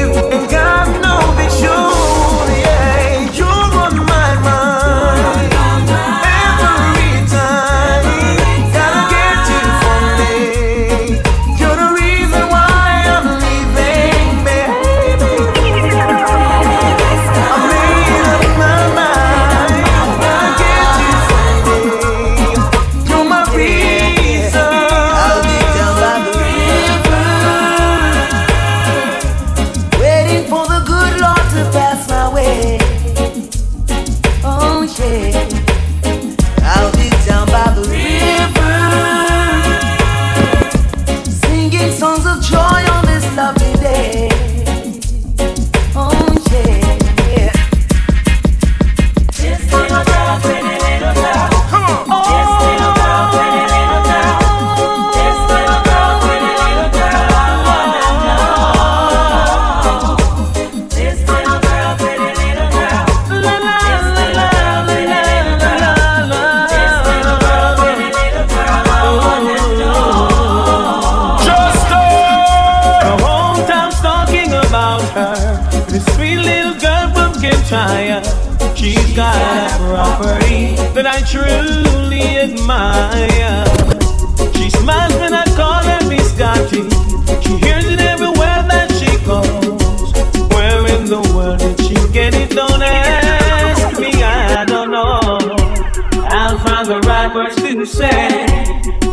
singing 41.78 41.92
songs 41.96 42.26
of 42.26 42.42
joy 42.42 42.60
on 42.92 43.06
this 43.06 43.26
lovely 43.36 43.74
day. 43.74 44.27
Truly 81.30 82.38
admire. 82.46 83.66
She 84.54 84.70
smiles 84.70 85.14
when 85.16 85.34
I 85.34 85.46
call 85.56 85.84
her 85.84 86.00
Miss 86.10 86.34
Scotty. 86.34 86.84
She 87.44 87.58
hears 87.58 87.86
it 87.86 88.00
everywhere 88.00 88.64
that 88.72 88.90
she 88.98 89.12
goes. 89.26 90.14
Where 90.54 90.82
in 90.96 91.06
the 91.06 91.22
world 91.36 91.60
did 91.60 91.80
she 91.82 91.96
get 92.14 92.34
it? 92.34 92.52
Don't 92.52 92.82
ask 92.82 94.00
me, 94.00 94.12
I 94.24 94.64
don't 94.66 94.92
know. 94.92 95.40
I'll 96.30 96.58
find 96.60 96.88
the 96.88 97.00
right 97.02 97.34
words 97.34 97.56
to 97.56 97.86
say 97.86 98.46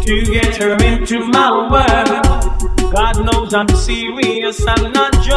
to 0.02 0.24
get 0.32 0.56
her 0.56 0.76
into 0.84 1.26
my 1.26 1.50
world. 1.70 2.92
God 2.92 3.24
knows 3.24 3.52
I'm 3.54 3.68
serious, 3.68 4.64
I'm 4.68 4.92
not 4.92 5.12
joking. 5.14 5.34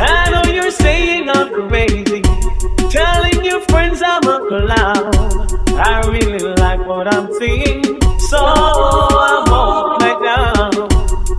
I 0.00 0.30
know 0.30 0.44
you're 0.52 0.70
saying 0.70 1.28
I'm 1.30 1.48
crazy, 1.68 1.97
I'm 4.20 4.26
a 4.28 4.48
clown. 4.48 5.14
I 5.78 6.00
really 6.08 6.40
like 6.54 6.84
what 6.84 7.06
I'm 7.14 7.32
seeing, 7.34 7.84
so 8.18 8.36
I 8.36 9.44
won't 9.46 10.00
let 10.02 10.18
down. 10.20 10.72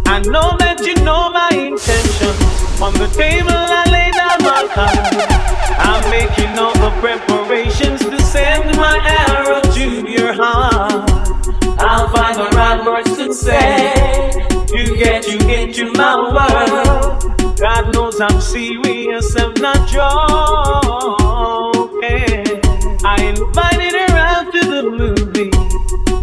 I 0.08 0.22
know 0.22 0.56
that 0.60 0.80
you 0.86 0.96
know 1.04 1.30
my 1.30 1.50
intentions. 1.52 2.40
On 2.82 2.94
the 2.94 3.08
table, 3.18 3.52
I 3.52 3.84
lay 3.92 4.12
down 4.16 4.40
my 4.48 4.64
cards. 4.72 5.12
I'm 5.78 6.10
making 6.10 6.58
all 6.58 6.72
the 6.76 6.92
preparations 7.02 8.00
to 8.00 8.22
send 8.22 8.78
my 8.78 8.96
arrow 9.28 9.60
to 9.60 10.10
your 10.10 10.32
heart. 10.32 11.10
I'll 11.80 12.08
find 12.08 12.38
the 12.38 12.50
right 12.56 12.82
words 12.86 13.18
to 13.18 13.34
say 13.34 14.32
to 14.68 14.96
get 14.96 15.28
you 15.28 15.40
into 15.50 15.92
my 15.92 16.16
world. 16.16 17.58
God 17.60 17.94
knows 17.94 18.22
I'm 18.22 18.40
serious, 18.40 19.36
I'm 19.36 19.54
not 19.56 19.86
joking. 19.90 20.49
Invited 23.40 23.94
her 23.94 24.18
out 24.18 24.52
to 24.52 24.60
the 24.60 24.84
movie, 24.84 25.50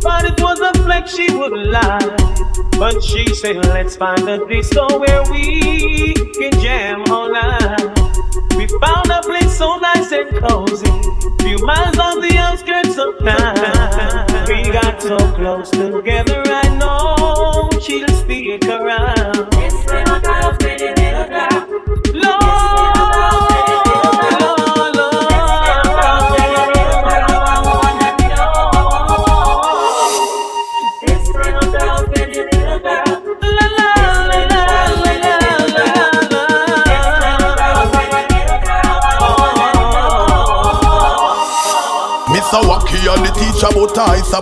but 0.02 0.24
it 0.26 0.38
was 0.38 0.60
a 0.60 0.74
flex 0.82 1.16
she 1.16 1.34
would 1.34 1.52
lie. 1.52 1.98
But 2.78 3.02
she 3.02 3.34
said, 3.34 3.56
let's 3.56 3.96
find 3.96 4.28
a 4.28 4.46
disco 4.46 4.98
where 4.98 5.22
we 5.30 6.12
can 6.12 6.52
jam 6.60 7.04
all 7.08 7.32
night. 7.32 7.80
We 8.58 8.66
found 8.66 9.10
a 9.10 9.22
place 9.22 9.56
so 9.56 9.78
nice 9.78 10.12
and 10.12 10.28
cozy, 10.44 10.92
few 11.40 11.56
miles 11.64 11.98
on 11.98 12.20
the 12.20 12.36
outskirts 12.36 12.98
of 12.98 13.18
town. 13.24 14.26
We 14.46 14.70
got 14.70 15.00
so 15.00 15.16
close 15.36 15.70
together, 15.70 16.42
I 16.44 16.68
know 16.76 17.70
she'll 17.80 18.08
stick 18.08 18.64
around. 18.64 19.15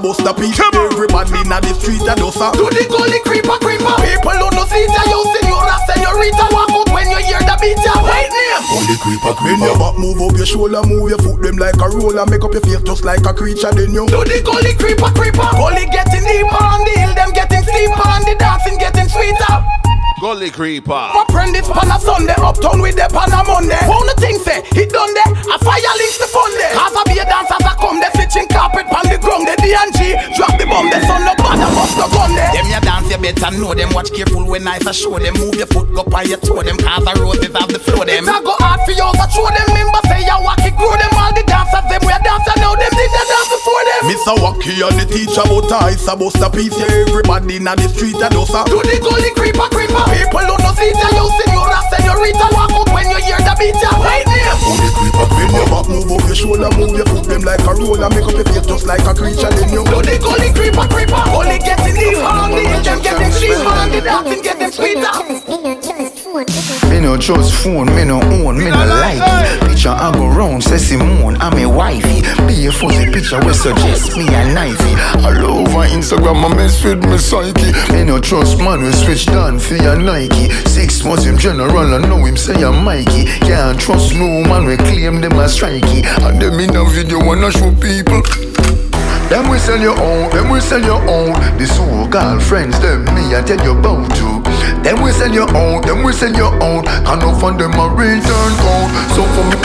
Supposed 0.04 0.20
to 0.28 0.34
peace 0.36 0.60
Everybody 0.60 1.32
in 1.40 1.48
the 1.48 1.72
street 1.80 2.04
a 2.04 2.12
does 2.12 2.36
a 2.36 2.52
Do 2.52 2.68
the 2.68 2.84
gully 2.92 3.24
creeper 3.24 3.56
creeper. 3.56 3.96
People 4.04 4.36
who 4.36 4.52
no 4.52 4.68
see 4.68 4.84
ya 4.84 5.00
You 5.08 5.24
senora 5.32 5.80
senorita 5.88 6.44
Walk 6.52 6.76
out 6.76 6.92
when 6.92 7.08
you 7.08 7.24
hear 7.24 7.40
the 7.40 7.56
beat 7.56 7.80
ya 7.80 7.96
White 8.04 8.28
name 8.28 8.60
Gully 8.68 8.96
creeper 9.00 9.32
creeper. 9.32 9.56
Bend 9.56 9.64
your 9.64 9.80
back 9.80 9.96
move 9.96 10.20
up 10.20 10.36
your 10.36 10.44
shoulder 10.44 10.84
Move 10.84 11.08
your 11.08 11.16
foot 11.24 11.40
them 11.40 11.56
like 11.56 11.80
a 11.80 11.88
roller. 11.88 12.28
Make 12.28 12.44
up 12.44 12.52
your 12.52 12.60
face 12.60 12.84
just 12.84 13.00
like 13.00 13.24
a 13.24 13.32
creature 13.32 13.72
Then 13.72 13.96
you 13.96 14.04
Do 14.04 14.20
the 14.28 14.44
gully 14.44 14.76
creeper 14.76 15.08
creeper. 15.16 15.48
Gully 15.56 15.88
getting 15.88 16.20
deeper 16.28 16.52
On 16.52 16.84
the 16.84 16.92
hill 17.00 17.16
them 17.16 17.32
getting 17.32 17.64
steeper 17.64 18.04
And 18.04 18.28
the 18.28 18.36
dancing 18.36 18.76
getting 18.76 19.08
sweeter 19.08 19.83
Gully 20.24 20.48
Creeper. 20.48 20.88
my 20.88 21.20
friend 21.28 21.52
is 21.52 21.68
pan 21.68 21.92
a 21.92 22.00
Sunday, 22.00 22.32
uptown 22.40 22.80
with 22.80 22.96
the 22.96 23.04
pan 23.12 23.28
a 23.28 23.44
Monday. 23.44 23.76
Phone 23.84 24.08
the 24.08 24.16
thing 24.16 24.40
say, 24.40 24.64
it 24.72 24.88
done 24.88 25.12
there, 25.12 25.36
a 25.36 25.56
fire 25.60 25.94
links 26.00 26.16
the 26.16 26.24
fun 26.32 26.48
there. 26.56 26.72
Cause 26.72 26.96
a 26.96 27.02
be 27.04 27.20
a 27.20 27.28
dancers 27.28 27.60
a 27.60 27.76
come, 27.76 28.00
they 28.00 28.08
switching 28.16 28.48
carpet 28.48 28.88
pan 28.88 29.04
the 29.12 29.20
ground, 29.20 29.44
the 29.44 29.52
D&G, 29.60 30.16
drop 30.32 30.56
the 30.56 30.64
bomb, 30.64 30.88
the 30.88 30.96
sun 31.04 31.28
no 31.28 31.36
bother, 31.36 31.68
bust 31.76 32.00
the 32.00 32.08
gun 32.08 32.32
there. 32.32 32.56
Them 32.56 32.72
ya 32.72 32.80
dance, 32.80 33.12
you 33.12 33.20
better 33.20 33.52
know 33.52 33.76
them, 33.76 33.92
watch 33.92 34.16
careful 34.16 34.48
when 34.48 34.64
I 34.64 34.80
say 34.80 34.96
show 34.96 35.20
them, 35.20 35.36
move 35.36 35.60
your 35.60 35.68
foot, 35.68 35.92
go 35.92 36.00
by 36.08 36.24
your 36.24 36.40
toe 36.40 36.64
them, 36.64 36.80
cause 36.80 37.04
the 37.04 37.12
roses 37.20 37.52
have 37.52 37.68
the 37.68 37.76
flow 37.84 38.08
them. 38.08 38.24
It's 38.24 38.32
a 38.32 38.40
go 38.40 38.56
hard 38.64 38.80
for 38.88 38.96
you, 38.96 39.04
so 39.04 39.28
show 39.28 39.44
them, 39.44 39.68
member 39.76 40.02
say 40.08 40.24
ya 40.24 40.40
walk 40.40 40.64
it, 40.64 40.72
grow 40.80 40.96
them, 40.96 41.12
all 41.20 41.36
the 41.36 41.44
dancers, 41.44 41.84
them 41.92 42.00
we 42.00 42.08
a 42.08 42.16
dancer 42.24 42.56
now, 42.64 42.72
them 42.72 42.92
did 42.96 43.12
the 43.12 43.22
dance 43.28 43.50
before 43.52 43.84
them. 43.92 44.00
Mr. 44.08 44.32
Wacky 44.40 44.72
and 44.88 44.96
the 44.96 45.04
teacher, 45.04 45.44
but 45.44 45.68
I 45.68 45.92
supposed 46.00 46.40
to 46.40 46.48
piece, 46.48 46.72
yeah, 46.80 47.12
everybody 47.12 47.60
in 47.60 47.68
the 47.68 47.88
street 47.92 48.16
a 48.24 48.32
dosa. 48.32 48.64
Do 48.64 48.80
the 48.80 48.96
gully 49.04 49.28
creeper, 49.36 49.68
creeper, 49.68 50.13
people 50.14 50.46
who 50.46 50.54
no 50.62 50.70
see 50.78 50.94
ya, 50.94 51.08
you 51.18 51.26
senora, 51.42 51.78
senorita, 51.90 52.46
walk 52.54 52.70
out 52.70 52.88
when 52.94 53.10
you 53.10 53.18
hear 53.18 53.40
the 53.42 53.54
beat 53.58 53.78
ya, 53.82 53.90
white 53.98 54.26
name. 54.30 54.46
Gully 54.62 54.90
creeper, 54.94 55.26
bend 55.34 55.52
your 55.54 55.66
back, 55.66 55.86
move 55.90 56.10
up 56.14 56.22
your 56.24 56.36
shoulder, 56.38 56.70
move 56.78 56.94
your 56.94 57.06
foot 57.10 57.24
them 57.26 57.42
like 57.42 57.64
a 57.66 57.72
roller, 57.74 58.10
make 58.10 58.24
up 58.24 58.36
your 58.38 58.46
face 58.46 58.66
just 58.66 58.86
like 58.86 59.04
a 59.04 59.12
creature, 59.14 59.50
then 59.50 59.70
you 59.74 59.82
do 59.84 59.98
the 60.02 60.14
gully 60.22 60.50
creeper, 60.54 60.86
creeper, 60.88 61.22
gully 61.34 61.58
getting 61.58 61.94
deeper, 61.98 62.24
on 62.24 62.50
the 62.54 62.62
hill, 62.62 62.82
them 62.82 62.98
getting 63.02 63.32
cheaper, 63.34 63.74
and 63.82 63.92
the 63.92 64.00
dancing 64.00 64.42
getting 64.42 64.72
sweeter. 64.72 66.23
Me 66.34 66.98
no 66.98 67.16
trust 67.16 67.54
phone, 67.54 67.86
me 67.94 68.04
no 68.04 68.20
own, 68.20 68.58
me 68.58 68.68
no 68.68 68.84
like 68.86 69.22
it. 69.22 69.68
Picture 69.68 69.90
I 69.90 70.10
go 70.12 70.26
round, 70.26 70.64
say 70.64 70.78
Simone, 70.78 71.36
I'm 71.36 71.56
a 71.56 71.64
wifey. 71.64 72.22
Be 72.48 72.66
a 72.66 72.72
fuzzy 72.72 73.06
picture 73.12 73.38
we 73.46 73.52
suggest 73.52 74.16
me 74.16 74.26
a 74.26 74.42
knifey. 74.50 75.22
All 75.22 75.58
over 75.62 75.86
Instagram, 75.86 76.44
I 76.44 76.56
mess 76.56 76.82
with 76.82 77.04
me 77.04 77.18
psyche. 77.18 77.70
Me 77.92 78.02
no 78.02 78.18
trust 78.18 78.58
man, 78.58 78.82
we 78.82 78.90
switch 78.90 79.26
down 79.26 79.60
for 79.60 79.76
your 79.76 79.94
Nike. 79.94 80.50
Six 80.66 81.04
months 81.04 81.22
him 81.24 81.38
general, 81.38 81.94
I 81.94 81.98
know 81.98 82.24
him 82.24 82.36
say 82.36 82.64
I'm 82.64 82.84
Mikey. 82.84 83.26
Can't 83.46 83.78
trust 83.78 84.14
no 84.14 84.42
man, 84.42 84.64
we 84.64 84.76
claim 84.76 85.20
them 85.20 85.34
as 85.34 85.56
strikey. 85.56 86.02
And 86.26 86.42
them 86.42 86.58
in 86.58 86.74
a 86.74 86.84
video 86.90 87.24
wanna 87.24 87.52
show 87.52 87.70
people. 87.76 88.22
Them 89.30 89.48
we 89.50 89.58
sell 89.60 89.78
your 89.78 89.98
own, 90.02 90.30
them 90.30 90.50
we 90.50 90.60
sell 90.60 90.82
your 90.82 91.00
own. 91.08 91.32
The 91.58 91.66
so-called 91.68 92.42
friends, 92.42 92.80
them 92.80 93.04
me 93.14 93.36
I 93.36 93.42
tell 93.46 93.62
you 93.62 93.78
about 93.78 94.10
you. 94.18 94.42
Them 94.84 95.02
we 95.02 95.12
send 95.12 95.34
your 95.34 95.48
own, 95.56 95.80
them 95.82 96.02
we 96.02 96.12
send 96.12 96.36
your 96.36 96.52
own. 96.62 96.84
Can 96.84 97.18
no 97.18 97.34
fund 97.38 97.58
them 97.58 97.72
a 97.72 97.88
return 97.88 98.52
code. 98.60 98.90
So 99.16 99.24
for 99.32 99.44
me, 99.48 99.56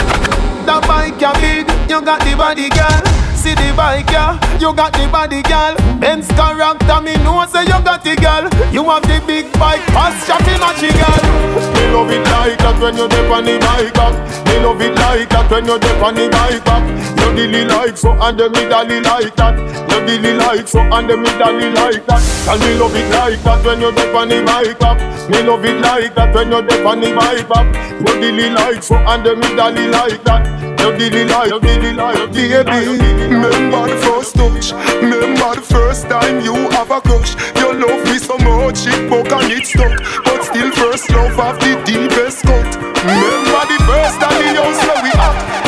that 0.64 0.84
bike 0.88 1.20
ya 1.20 1.34
big, 1.34 1.68
you 1.90 2.00
got 2.00 2.20
the 2.24 2.34
body 2.36 2.70
girl. 2.70 3.19
See 3.40 3.56
the 3.56 3.72
bike 3.74 4.12
ya, 4.12 4.36
you 4.60 4.68
got 4.76 4.92
the 4.92 5.08
body 5.08 5.40
girl. 5.40 5.72
Benz 5.96 6.28
character, 6.36 7.00
me 7.00 7.16
know 7.24 7.40
say 7.48 7.64
you 7.64 7.80
got 7.80 8.04
the 8.04 8.12
girl. 8.20 8.44
You 8.68 8.84
have 8.84 9.00
the 9.08 9.16
big 9.26 9.48
bike, 9.56 9.80
fast 9.96 10.28
shopping 10.28 10.60
matchy 10.60 10.92
girl. 10.92 11.24
Me 11.72 11.88
love 11.88 12.12
it 12.12 12.20
like 12.28 12.60
that 12.60 12.76
when 12.76 13.00
you 13.00 13.08
dip 13.08 13.32
on 13.32 13.48
the 13.48 13.56
bike 13.56 13.96
up. 13.96 14.12
Me 14.44 14.60
love 14.60 14.82
it 14.84 14.92
like 14.92 15.30
that 15.32 15.48
when 15.50 15.64
you 15.64 15.78
dip 15.80 16.02
on 16.04 16.14
the 16.20 16.28
bike 16.28 16.68
up. 16.68 16.84
You 17.16 17.32
really 17.32 17.64
like 17.64 17.96
so 17.96 18.12
and 18.12 18.36
the 18.36 18.50
me 18.50 18.68
dolly 18.68 19.00
like 19.00 19.34
that. 19.36 19.56
You 19.88 19.98
really 20.04 20.36
like 20.36 20.68
so 20.68 20.80
and 20.80 21.08
the 21.08 21.16
me 21.16 21.32
dolly 21.40 21.72
like 21.72 22.04
that. 22.12 22.20
Tell 22.44 22.58
me 22.60 22.76
love 22.76 22.92
it 22.92 23.08
like 23.08 23.40
that 23.40 23.64
when 23.64 23.80
you 23.80 23.90
dip 23.96 24.14
on 24.14 24.28
the 24.28 24.44
bike 24.44 24.84
up. 24.84 25.00
Me 25.32 25.40
love 25.48 25.64
it 25.64 25.80
like 25.80 26.14
that 26.14 26.34
when 26.34 26.52
you 26.52 26.60
dip 26.60 26.84
on 26.84 27.00
the 27.00 27.08
bike 27.16 27.48
up. 27.56 27.64
You 28.04 28.20
really 28.20 28.50
like 28.52 28.82
so 28.82 29.00
and 29.00 29.24
the 29.24 29.32
me 29.32 29.56
dolly 29.56 29.88
like 29.88 30.20
that. 30.28 30.69
You 30.80 30.92
really 30.96 31.24
like, 31.24 31.50
you 31.50 31.60
really 31.60 31.92
like, 31.92 32.32
baby. 32.32 32.88
Remember 33.28 33.86
the 33.86 33.96
first 34.00 34.34
touch. 34.34 34.72
Remember 35.02 35.54
the 35.54 35.62
first 35.62 36.08
time 36.08 36.40
you 36.40 36.54
have 36.72 36.90
a 36.90 37.00
crush. 37.00 37.36
You 37.60 37.72
love 37.76 38.02
me 38.08 38.16
so 38.18 38.38
much, 38.38 38.86
it 38.88 39.08
broke 39.08 39.30
and 39.30 39.52
it 39.52 39.66
stuck. 39.66 39.92
But 40.24 40.40
still, 40.42 40.70
first 40.72 41.10
love 41.10 41.36
have 41.36 41.60
the 41.60 41.76
deepest 41.84 42.42
cut. 42.48 42.64
Remember 43.04 43.62
the 43.68 43.78
first 43.84 44.16
time 44.24 44.40
you 44.40 44.56
house 44.56 44.80
where 44.88 45.02
we. 45.04 45.12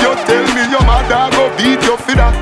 You 0.01 0.13
tell 0.25 0.47
me 0.57 0.63
your 0.73 0.85
mother 0.89 1.29
go 1.37 1.45
beat 1.61 1.83
you 1.85 1.97
for 2.01 2.17
that. 2.17 2.35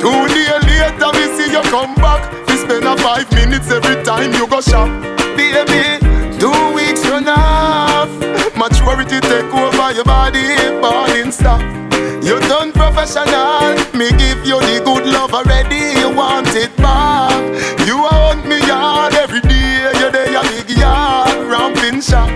Two 0.00 0.16
days 0.32 0.64
later, 0.64 1.10
we 1.12 1.24
see 1.36 1.52
you 1.52 1.62
come 1.68 1.94
back. 1.96 2.24
We 2.48 2.56
spend 2.56 2.84
a 2.84 2.96
five 3.04 3.30
minutes 3.32 3.70
every 3.70 4.02
time 4.02 4.32
you 4.32 4.48
go 4.48 4.60
shop. 4.60 4.88
Baby, 5.36 6.00
two 6.40 6.56
weeks 6.72 7.04
enough. 7.04 8.08
Maturity 8.56 9.20
take 9.20 9.52
over 9.52 9.92
your 9.92 10.04
body, 10.04 10.56
balling 10.80 11.30
stop. 11.30 11.60
You 12.24 12.40
done 12.48 12.72
professional, 12.72 13.76
me 13.92 14.08
give 14.16 14.46
you 14.46 14.58
the 14.58 14.80
good 14.82 15.04
love 15.12 15.34
already. 15.34 16.00
You 16.00 16.08
want 16.08 16.48
it 16.56 16.74
back. 16.78 17.36
You 17.86 17.98
want 17.98 18.46
me 18.46 18.58
yard 18.66 19.12
every 19.12 19.42
day. 19.42 19.92
You 20.00 20.10
there 20.10 20.32
a 20.32 20.42
big 20.48 20.70
yard, 20.78 21.36
ramping 21.52 22.00
shop. 22.00 22.30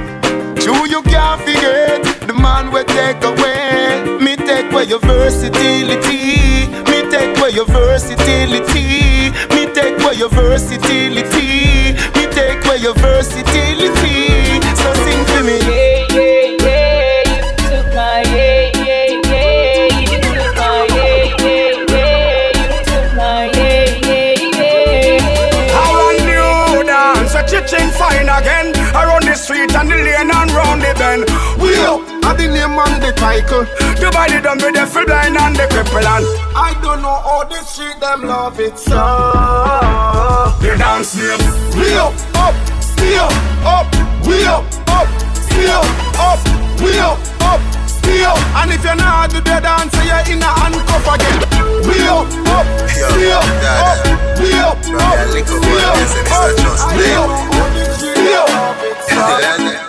True, 0.60 0.84
you 0.86 1.00
can't 1.08 1.40
forget 1.40 2.04
the 2.28 2.34
man 2.34 2.70
we 2.70 2.84
take 2.84 3.24
away. 3.24 4.18
Me 4.20 4.36
take 4.36 4.70
away 4.70 4.84
your 4.84 5.00
versatility. 5.00 6.68
Me 6.84 7.08
take 7.10 7.38
away 7.38 7.52
your 7.52 7.64
versatility. 7.64 9.32
Me 9.56 9.72
take 9.72 9.98
away 10.04 10.16
your 10.20 10.28
versatility. 10.28 11.96
Me 12.12 12.26
take 12.36 12.62
away 12.66 12.76
your 12.76 12.94
versatility. 12.94 13.67
The 32.38 32.46
name 32.46 32.78
and 32.78 33.02
the 33.02 33.12
title. 33.12 33.66
Divided 33.98 34.46
them 34.46 34.58
with 34.62 34.74
the 34.78 34.86
full 34.86 35.04
blind 35.04 35.36
and 35.36 35.56
the 35.56 35.66
cripple 35.66 36.06
and 36.06 36.24
I 36.54 36.78
don't 36.80 37.02
know 37.02 37.18
how 37.26 37.44
the 37.44 37.58
street 37.66 37.98
them 38.00 38.22
love 38.22 38.60
it 38.60 38.78
so. 38.78 38.94
the 40.62 40.78
dance 40.78 41.18
name. 41.18 41.42
We 41.74 41.98
up, 41.98 42.14
up, 42.38 42.54
up, 43.18 43.34
up, 43.66 43.86
we 44.22 44.46
up, 44.46 44.64
up, 44.86 45.10
up, 45.66 45.86
up, 46.16 46.40
we 46.80 46.94
up, 46.98 47.18
up. 47.42 47.60
And 48.08 48.72
if 48.72 48.82
you're 48.82 48.96
not 48.96 49.30
do 49.30 49.40
the 49.40 49.60
dance, 49.60 49.94
you're 50.00 50.22
in 50.32 50.42
a 50.42 50.46
handcuff 50.46 51.06
again. 51.14 51.42
We 51.86 51.98
up, 52.08 52.26
up, 52.54 52.66
stay 52.88 53.30
up, 53.30 53.44
up, 53.78 53.98
we 54.38 54.54
up, 54.58 54.78
up, 54.96 55.18
stay 55.28 55.82
up, 55.84 56.06
up, 56.30 56.54
we 56.96 57.12
up, 57.14 57.30
up. 58.38 58.78
Me 59.58 59.87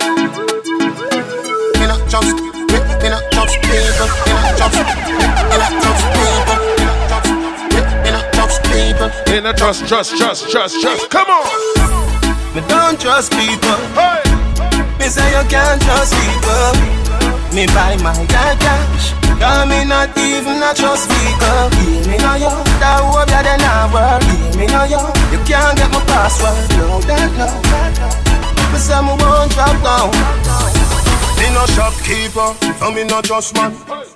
me, 2.09 2.33
me 2.33 3.09
not 3.09 3.21
trust 3.29 3.61
people. 3.61 4.09
Me 4.25 4.33
not 4.33 4.57
trust, 4.57 4.73
me 4.73 5.21
not 5.61 5.73
trust 5.77 6.05
people. 6.09 6.57
Not 6.81 7.05
trust, 7.13 7.29
me, 7.69 7.81
me 8.01 8.09
not 8.09 8.25
trust 8.33 8.63
people. 8.65 9.09
In 9.29 9.45
a 9.45 9.53
trust, 9.53 9.87
trust, 9.87 10.17
trust, 10.17 10.49
trust, 10.49 10.81
trust. 10.81 11.09
Come 11.11 11.29
on. 11.29 11.45
Me 12.55 12.61
don't 12.67 12.99
trust 12.99 13.31
people. 13.33 13.77
Hey. 13.93 14.25
Me 14.97 15.05
say 15.05 15.29
you 15.37 15.45
can't 15.49 15.81
trust 15.85 16.17
people. 16.17 16.73
Me 17.53 17.67
buy 17.77 17.95
my 18.01 18.17
car 18.25 18.57
cash. 18.57 19.13
Cause 19.37 19.69
me 19.69 19.85
not 19.85 20.09
even 20.17 20.57
a 20.65 20.73
trust 20.73 21.05
people. 21.13 21.69
Give 21.77 22.09
me 22.09 22.17
no 22.17 22.33
yo, 22.41 22.49
that 22.81 23.05
hope 23.05 23.29
ya 23.29 23.41
then 23.45 23.61
I 23.61 23.85
work. 23.93 24.25
Give 24.25 24.57
me 24.57 24.65
no 24.65 24.81
yo, 24.89 24.99
you 25.29 25.39
can't 25.45 25.77
get 25.77 25.93
my 25.93 26.01
password. 26.09 26.57
No, 26.73 26.99
that 27.05 27.29
no. 27.37 27.45
Me 28.73 28.79
say 28.79 28.97
me 28.97 29.13
won't 29.13 29.51
drop 29.53 29.77
down. 29.85 30.88
Me 31.39 31.47
no 31.55 31.65
shopkeeper, 31.71 32.51
so 32.77 32.91
me 32.91 33.03
no 33.05 33.21
just 33.21 33.55
man. 33.55 33.71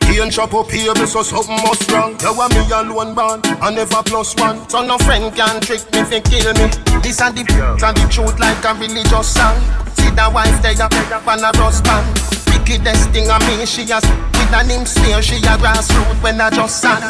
He 0.05 0.19
ain't 0.19 0.33
shop 0.33 0.53
up 0.53 0.69
here, 0.69 0.93
so 1.07 1.23
something 1.23 1.55
must 1.63 1.89
wrong. 1.89 2.19
You 2.21 2.35
want 2.35 2.53
me 2.53 2.61
alone 2.69 3.15
born, 3.15 3.41
I 3.63 3.71
never 3.73 4.03
plus 4.03 4.35
one. 4.35 4.67
So 4.69 4.85
no 4.85 4.97
friend 4.99 5.33
can 5.33 5.61
trick 5.61 5.81
me 5.95 6.03
fi 6.03 6.19
kill 6.19 6.53
me. 6.53 6.67
This 7.01 7.21
and 7.21 7.33
the 7.33 7.43
and 7.47 7.97
the 7.97 8.05
truth 8.11 8.37
like 8.39 8.63
a 8.63 8.75
religious 8.75 9.33
song. 9.33 9.57
See 9.95 10.11
the 10.11 10.29
wife 10.29 10.61
they 10.61 10.75
a 10.75 10.87
on 11.25 11.39
a 11.41 11.49
rust 11.57 11.83
band. 11.83 12.05
Wickedest 12.51 13.09
thing 13.09 13.31
I 13.31 13.39
mean 13.47 13.65
she 13.65 13.87
has 13.87 14.03
with 14.03 14.53
an 14.53 14.67
name 14.67 14.85
smear 14.85 15.21
she 15.21 15.37
a 15.37 15.55
grassroot 15.57 16.21
when 16.21 16.41
I 16.41 16.49
just 16.51 16.81
sang. 16.81 17.01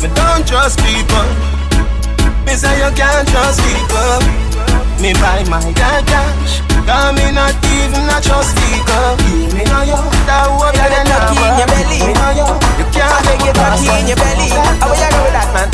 Me 0.00 0.08
don't 0.14 0.46
trust 0.46 0.78
people. 0.84 1.28
Me 2.44 2.52
say 2.52 2.76
you 2.78 2.92
can't 2.94 3.26
trust 3.28 3.60
people. 3.64 4.59
Me 5.00 5.14
buy 5.14 5.40
my 5.48 5.64
car 5.72 6.02
cash. 6.04 6.60
Cause 6.84 7.12
me 7.16 7.32
not 7.32 7.56
even 7.72 8.04
a 8.04 8.20
trust 8.20 8.52
people. 8.60 9.16
Give 9.24 9.48
me 9.56 9.64
no 9.64 9.80
yo, 9.88 9.96
that 10.28 10.44
hope 10.44 10.76
that 10.76 10.92
then 10.92 11.08
I 11.08 11.24
in 11.32 11.56
your 11.56 11.68
belly. 11.72 12.04
Me 12.04 12.12
no 12.12 12.28
yo, 12.36 12.46
you 12.76 12.84
can't 12.92 13.08
I 13.08 13.32
you 13.40 13.48
to 13.48 13.64
key 13.80 13.88
in 13.96 14.12
your 14.12 14.20
belly. 14.20 14.52
How 14.52 14.92
will 14.92 15.00
you 15.00 15.08
go 15.08 15.24
with 15.24 15.32
that, 15.32 15.48
man? 15.56 15.68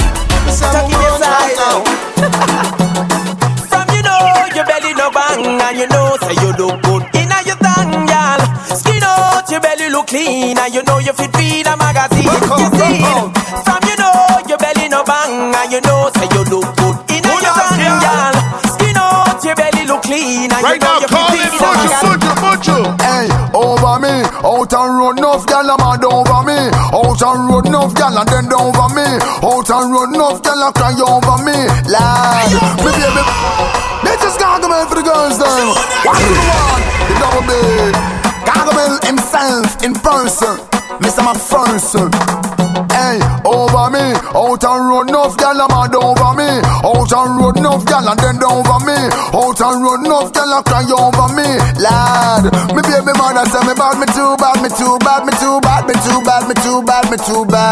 Tuck 0.47 0.87
in 0.87 0.95
your 0.95 1.19
side 1.19 1.59
now. 1.59 1.83
From 3.67 3.91
you 3.91 4.03
know 4.07 4.47
your 4.55 4.63
belly 4.63 4.95
no 4.95 5.11
bang 5.11 5.59
and 5.59 5.75
you 5.75 5.91
know 5.91 6.15
say 6.23 6.39
you 6.39 6.55
look 6.55 6.79
good 6.87 7.03
inna 7.19 7.43
your 7.43 7.59
thang, 7.59 8.07
y'all. 8.07 8.39
Skin 8.79 9.03
out 9.03 9.51
your 9.51 9.59
belly 9.59 9.91
look 9.91 10.07
clean 10.07 10.55
and 10.55 10.71
you 10.71 10.87
know 10.87 11.03
you 11.03 11.11
fit 11.13 11.35
read 11.35 11.67
a 11.67 11.75
magazine. 11.75 12.31
You 12.31 12.71
see, 12.79 13.03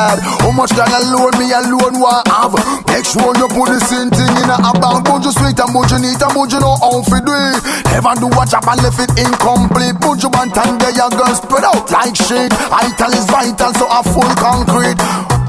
bad. 0.05 0.19
How 0.21 0.53
much 0.53 0.73
gal 0.77 0.93
alone 0.93 1.35
me 1.40 1.49
alone 1.57 1.97
want 1.97 2.29
have? 2.29 2.53
Make 2.93 3.09
sure 3.09 3.33
you 3.40 3.49
put 3.49 3.73
the 3.73 3.81
same 3.81 4.12
thing 4.12 4.35
in 4.45 4.51
a 4.53 4.73
bank. 4.77 5.09
Bunch 5.09 5.25
you 5.25 5.33
sweet 5.33 5.57
and 5.57 5.73
bunch 5.73 5.93
you 5.93 6.01
neat 6.05 6.21
and 6.21 6.33
bunch 6.37 6.53
you 6.53 6.61
know 6.61 6.77
how 6.77 7.01
to 7.01 7.19
do 7.25 7.33
it. 7.33 7.59
Never 7.88 8.12
do 8.21 8.29
a 8.29 8.43
job 8.45 8.69
and 8.69 8.81
left 8.85 9.01
it 9.01 9.12
incomplete. 9.17 9.97
Bunch 10.01 10.21
you 10.21 10.31
want 10.31 10.53
and 10.53 10.77
there 10.81 10.93
you 10.93 11.09
go 11.17 11.27
spread 11.33 11.64
out 11.64 11.88
like 11.88 12.17
shit. 12.17 12.53
Vital 12.53 13.12
is 13.17 13.27
vital, 13.33 13.73
so 13.81 13.88
a 13.88 14.01
full 14.05 14.33
concrete. 14.37 15.01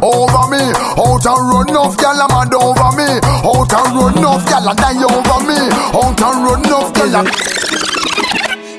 Over 0.04 0.46
me, 0.52 0.64
out 1.00 1.26
and 1.26 1.44
run 1.50 1.68
enough 1.72 1.96
gal 2.00 2.20
a 2.20 2.28
mad 2.32 2.54
over 2.56 2.92
me. 2.96 3.10
Out 3.44 3.72
and 3.76 3.92
run 3.96 4.16
enough 4.16 4.44
gal 4.48 4.68
a 4.68 4.74
die 4.76 5.04
over 5.04 5.40
me. 5.44 5.60
Out 5.92 6.20
and 6.20 6.38
run 6.44 6.64
enough 6.64 6.90
gal. 6.96 7.28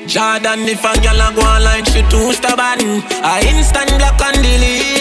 Jordan, 0.07 0.63
if 0.63 0.85
a 0.87 0.93
girl 1.03 1.19
a 1.19 1.35
go 1.35 1.43
like 1.67 1.85
she 1.85 2.01
too 2.07 2.31
stubborn 2.31 3.03
I 3.27 3.43
instant 3.43 3.91
block 3.99 4.21
and 4.23 4.41
delete 4.41 4.96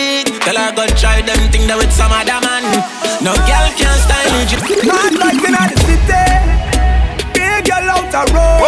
Tell 0.46 0.62
her 0.62 0.70
go 0.78 0.86
try 0.94 1.26
them 1.26 1.42
thing 1.50 1.66
that 1.66 1.74
with 1.74 1.90
some 1.90 2.14
other 2.14 2.38
man. 2.38 2.62
No 3.18 3.34
girl 3.34 3.66
can 3.74 3.90
style 3.98 4.30
you 4.46 4.62
Mad 4.86 5.18
like 5.18 5.42
in 5.42 5.58
the 5.58 5.74
city. 5.82 6.22
Big 7.34 7.66
girl 7.66 7.90
out 7.90 8.14
a 8.14 8.22
road 8.30 8.62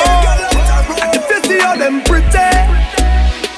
And 0.99 1.15
if 1.15 1.31
you 1.31 1.39
see 1.47 1.63
how 1.63 1.79
them 1.79 2.03
pretty. 2.03 2.51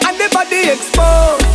And 0.04 0.20
the 0.20 0.28
body 0.37 0.68
exposed. 0.68 1.48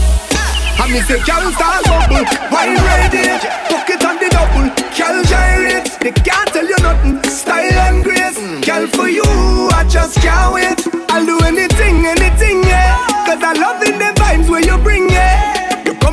And 0.82 0.90
me 0.90 1.06
say 1.06 1.22
girl 1.22 1.54
start 1.54 1.86
bubble. 1.86 2.26
Wine 2.50 2.82
ready? 2.82 3.30
Pocket 3.70 4.02
on 4.02 4.18
the 4.18 4.26
double. 4.34 4.66
Girl 4.98 5.22
gyrate 5.22 5.94
They 6.02 6.18
can't 6.18 6.50
tell 6.50 6.66
you 6.66 6.82
nothing. 6.82 7.22
Style 7.30 7.78
and 7.94 8.02
grace. 8.02 8.42
Girl 8.66 8.90
for 8.90 9.06
you 9.06 9.22
I 9.70 9.86
just 9.86 10.18
can't 10.18 10.50
wait. 10.50 10.82
I'll 11.14 11.30
do 11.30 11.38
anything, 11.46 12.10
anything, 12.10 12.66
yeah. 12.66 12.98
Cause 13.30 13.46
I 13.46 13.54
love 13.54 13.86
in 13.86 14.02
the 14.02 14.10
vibes 14.18 14.50
where 14.50 14.66
you 14.66 14.82
bring, 14.82 15.14
yeah 15.14 15.35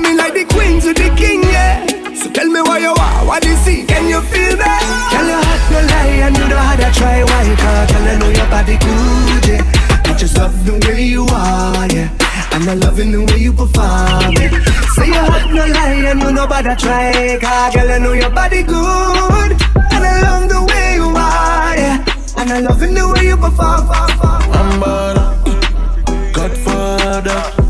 You 0.02 0.08
coming 0.08 0.18
like 0.18 0.34
the 0.34 0.44
queen 0.52 0.80
to 0.80 0.92
the 0.92 1.14
king, 1.14 1.42
yeah 1.44 1.86
So 2.14 2.30
tell 2.30 2.46
me 2.46 2.60
why 2.60 2.78
you 2.78 2.90
are, 2.90 3.26
what 3.26 3.44
you 3.44 3.54
see 3.56 3.84
Can 3.86 4.08
you 4.08 4.20
feel 4.22 4.56
that? 4.56 4.82
Girl, 5.14 5.26
you 5.30 5.38
hot, 5.38 5.62
no 5.70 5.78
lie 5.78 6.26
And 6.26 6.36
you 6.36 6.48
know 6.48 6.58
how 6.58 6.74
to 6.74 6.90
try, 6.90 7.22
why 7.22 7.54
Cause 7.54 7.92
girl, 7.92 8.08
I 8.10 8.18
know 8.18 8.30
your 8.34 8.48
body 8.50 8.76
good, 8.82 9.46
yeah 9.46 10.10
I 10.10 10.14
just 10.18 10.36
love 10.36 10.66
the 10.66 10.74
way 10.88 11.04
you 11.04 11.24
are, 11.30 11.86
yeah 11.92 12.10
and 12.52 12.68
I 12.68 12.74
loving 12.74 13.12
the 13.12 13.24
way 13.24 13.38
you 13.38 13.52
perform 13.52 14.36
it. 14.36 14.52
Say 14.92 15.06
you 15.06 15.14
hot, 15.14 15.48
no 15.54 15.64
lie, 15.64 16.10
and 16.10 16.20
you 16.20 16.32
know 16.32 16.44
about 16.44 16.62
to 16.62 16.76
try. 16.76 17.38
Cause 17.40 17.74
girl, 17.74 17.90
I 17.90 17.98
know 17.98 18.12
your 18.12 18.28
body 18.28 18.62
good. 18.62 19.52
And 19.90 20.04
I 20.04 20.20
love 20.20 20.50
the 20.50 20.60
way 20.60 20.94
you 20.96 21.08
are, 21.16 21.76
yeah. 21.76 22.04
And 22.36 22.50
I 22.50 22.60
loving 22.60 22.92
the 22.92 23.08
way 23.08 23.28
you 23.28 23.36
perform. 23.38 23.88
I'm 23.88 24.80
bad, 24.80 26.34
Godfather, 26.34 27.32
man 27.56 27.61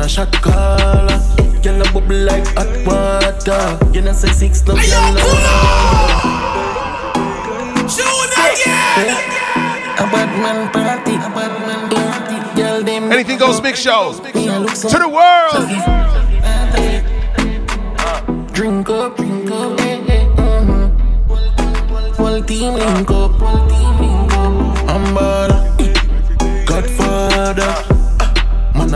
a 0.00 0.08
shot 0.08 0.32
caller. 0.40 1.20
Girl 1.62 1.82
a 1.82 1.92
bubble 1.92 2.24
like 2.24 2.46
hot 2.56 2.70
water. 2.86 3.78
You 3.92 4.00
know 4.00 4.12
say 4.12 4.32
six 4.32 4.64
no 4.66 4.74
girl 4.74 5.12
no. 5.12 5.20
A 10.00 10.06
bad 10.12 10.30
man 10.40 10.70
party, 10.72 11.14
a 11.16 11.28
bad 11.36 11.52
man 11.66 11.90
party. 11.90 12.60
Girl 12.60 12.82
them 12.82 13.12
Anything 13.12 13.38
goes 13.38 13.60
mix 13.60 13.80
show. 13.80 14.12
To 14.14 14.98
the 14.98 15.08
world. 15.08 15.68
Drink 18.52 18.90
up, 18.90 19.16
drink 19.16 19.50
up, 19.50 19.80
eh, 19.80 20.00
eh, 20.08 20.26
mhm. 20.36 20.90
Whole 22.16 22.42
team 22.42 22.74
link 22.74 23.10
up, 23.10 23.32
whole 23.32 23.68
team 23.68 23.96
link 23.98 24.32
up. 24.32 24.90
I'm 24.90 25.14
bad, 25.14 25.50
Godfather, 26.66 27.72
man 27.88 27.89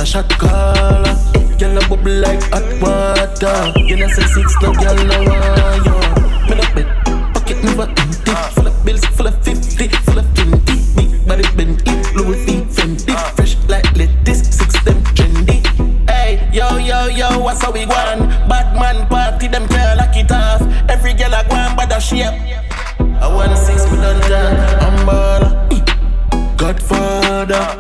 a 0.04 0.06
shot 0.06 0.28
caller. 0.38 1.16
Girl 1.58 1.78
a 1.78 1.88
bubble 1.88 2.12
like 2.20 2.42
hot 2.52 2.68
water. 2.80 3.72
You 3.88 3.96
know 3.96 4.08
say 4.08 4.26
six 4.34 4.54
no 4.60 4.72
girl 4.74 4.98
no 5.08 5.16
want 5.24 5.84
you. 5.86 5.96
Me 6.48 6.54
no 6.60 6.64
bet, 6.74 6.88
pocket 7.32 7.64
never 7.64 7.88
empty. 7.88 8.32
Full 8.54 8.66
of 8.66 8.84
bills, 8.84 9.04
full 9.16 9.26
of 9.26 9.36
fifty, 9.42 9.88
full 10.04 10.18
of 10.18 10.26
twenty. 10.34 10.76
Big 10.96 11.26
body 11.26 11.44
bend 11.56 11.82
it, 11.86 12.14
Louis 12.14 12.44
V 12.44 12.50
Fendi. 12.76 13.14
Fresh 13.34 13.56
like 13.68 13.88
lettuce, 13.96 14.42
six 14.58 14.72
them 14.84 15.00
trendy. 15.16 15.64
Hey, 16.08 16.48
yo, 16.52 16.76
yo, 16.76 17.06
yo, 17.06 17.38
what's 17.38 17.62
how 17.62 17.72
we 17.72 17.86
want? 17.86 18.28
Bad 18.48 18.76
man 18.76 19.08
party, 19.08 19.48
them 19.48 19.66
girl 19.66 19.96
lock 19.96 20.16
it 20.16 20.30
off. 20.30 20.60
Every 20.90 21.14
girl 21.14 21.32
a 21.32 21.44
go 21.48 21.56
and 21.56 21.76
bad 21.76 21.92
a 21.92 22.00
shape. 22.00 22.34
I 23.22 23.26
wanna 23.34 23.56
six 23.56 23.90
me 23.90 23.96
done. 23.96 24.20
I'm 24.84 25.06
baller, 25.06 25.52
Godfather, 26.58 27.78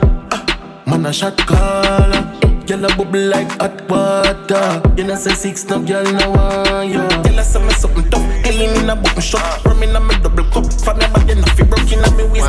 man 1.04 1.10
a 1.10 1.12
shot 1.12 1.36
caller. 1.46 2.22
Girl 2.66 2.84
a 2.84 2.88
bubble 2.96 3.28
like 3.28 3.50
hot 3.60 3.76
water. 3.90 4.80
You 4.96 5.04
know 5.04 5.16
say 5.16 5.34
six 5.34 5.64
no 5.66 5.82
girl 5.84 6.04
no 6.04 6.30
want 6.30 6.88
you. 6.88 7.04
Girl 7.24 7.38
a 7.38 7.44
say 7.44 7.60
me 7.60 7.72
something 7.74 8.08
tough. 8.10 8.24
Killing 8.42 8.72
me 8.72 8.86
na 8.86 8.94
button 8.96 9.20
shot. 9.20 9.64
Rum 9.66 9.82
in 9.82 9.94
a 9.94 10.00
me 10.00 10.16
double 10.22 10.44
cup. 10.48 10.64
For 10.84 10.94
me 10.94 11.04
body 11.12 11.34
na 11.34 11.46
fi 11.56 11.62
broke 11.64 11.92
in 11.92 12.00
a 12.00 12.08
me 12.16 12.24
waist. 12.32 12.48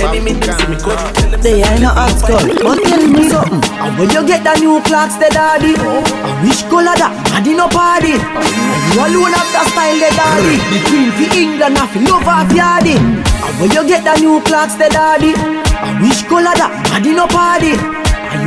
Any 0.00 0.20
me 0.24 0.32
them 0.32 0.56
see 0.56 0.68
me 0.72 0.76
cut. 0.80 0.96
Tell 1.16 1.30
them 1.30 1.40
They 1.42 1.60
ain't 1.62 1.82
no 1.82 1.92
hot 1.92 2.16
skull, 2.16 2.48
but 2.64 2.80
tell 2.88 3.04
me 3.04 3.28
something. 3.28 3.60
And 3.84 3.92
when 3.98 4.08
you 4.08 4.22
get 4.26 4.40
the 4.40 4.56
new 4.56 4.80
Clarks, 4.88 5.16
the 5.20 5.28
daddy, 5.28 5.76
I 5.76 6.32
wish 6.40 6.62
color 6.72 6.96
that, 6.96 7.12
daddy 7.28 7.52
no 7.52 7.68
party. 7.68 8.16
And 8.16 8.88
you 8.88 9.04
alone 9.04 9.36
have 9.36 9.50
the 9.52 9.62
style, 9.68 9.98
the 10.00 10.10
daddy. 10.16 10.56
The 10.72 10.78
queen 10.88 11.10
for 11.12 11.28
England, 11.36 11.76
have 11.76 11.92
love 12.08 12.24
of 12.24 12.48
yardy. 12.56 12.96
And 12.96 13.54
when 13.60 13.68
you 13.68 13.84
get 13.84 14.04
the 14.04 14.16
new 14.20 14.40
Clarks, 14.48 14.80
the 14.80 14.88
daddy, 14.88 15.36
I 15.36 15.92
wish 16.00 16.24
color 16.24 16.56
that, 16.56 16.72
daddy 16.88 17.12
no 17.12 17.26
party. 17.28 17.55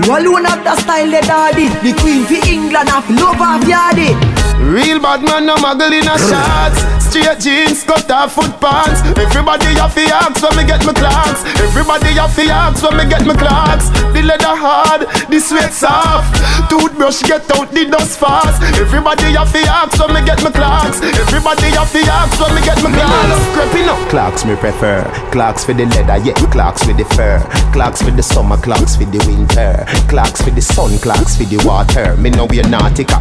Alone 0.09 0.45
have 0.45 0.63
the 0.63 0.75
style, 0.75 1.11
the 1.11 1.21
daddy. 1.21 1.67
The 1.85 1.93
queen 2.01 2.25
for 2.25 2.41
England, 2.47 2.89
have 2.89 3.09
love 3.11 3.39
of 3.39 3.67
yardy. 3.69 4.38
Real 4.59 4.99
bad 4.99 5.23
man, 5.23 5.45
no 5.47 5.55
muggle 5.55 5.91
in 5.91 6.03
a 6.03 6.15
shots. 6.19 6.83
Straight 7.09 7.39
jeans, 7.39 7.83
cut 7.83 8.11
off 8.11 8.35
foot 8.35 8.53
pants. 8.61 9.01
Everybody 9.17 9.73
have 9.79 9.95
to 9.95 10.03
ask 10.03 10.43
when 10.43 10.53
me 10.57 10.63
get 10.67 10.85
my 10.85 10.93
Clarks. 10.93 11.41
Everybody 11.57 12.13
have 12.19 12.35
to 12.35 12.43
ask 12.43 12.83
when 12.83 12.97
me 12.97 13.09
get 13.09 13.25
my 13.25 13.33
Clarks. 13.33 13.89
The 14.13 14.21
leather 14.21 14.53
hard, 14.53 15.07
the 15.31 15.39
sweat 15.39 15.73
soft. 15.73 16.37
Toothbrush 16.69 17.23
get 17.23 17.49
out 17.57 17.71
the 17.71 17.89
dust 17.89 18.19
fast. 18.19 18.61
Everybody 18.77 19.33
have 19.33 19.51
to 19.51 19.63
ask 19.65 19.97
when 19.97 20.13
me 20.13 20.21
get 20.27 20.43
my 20.43 20.51
Clarks. 20.51 21.01
Everybody 21.01 21.73
have 21.73 21.91
to 21.95 22.01
ask 22.05 22.37
when 22.37 22.53
me 22.53 22.61
get 22.61 22.77
my 22.83 22.91
Clarks. 22.93 23.41
Creeping 23.57 23.89
up. 23.89 23.97
Clarks 24.11 24.45
me 24.45 24.55
prefer. 24.55 25.01
Clarks 25.31 25.65
for 25.65 25.73
the 25.73 25.85
leather, 25.87 26.19
yeah. 26.21 26.37
Clarks 26.53 26.83
for 26.83 26.93
the 26.93 27.05
fur. 27.17 27.39
Clarks 27.73 28.03
for 28.03 28.11
the 28.11 28.21
summer, 28.21 28.57
Clarks 28.57 28.95
for 28.95 29.05
the 29.05 29.17
winter. 29.25 29.81
Clarks 30.11 30.41
for 30.43 30.51
the 30.51 30.61
sun, 30.61 30.93
Clarks 30.99 31.37
for 31.37 31.45
the 31.45 31.57
water. 31.65 32.15
Me 32.17 32.29
know 32.29 32.45
we're 32.45 32.61
nautica, 32.63 33.17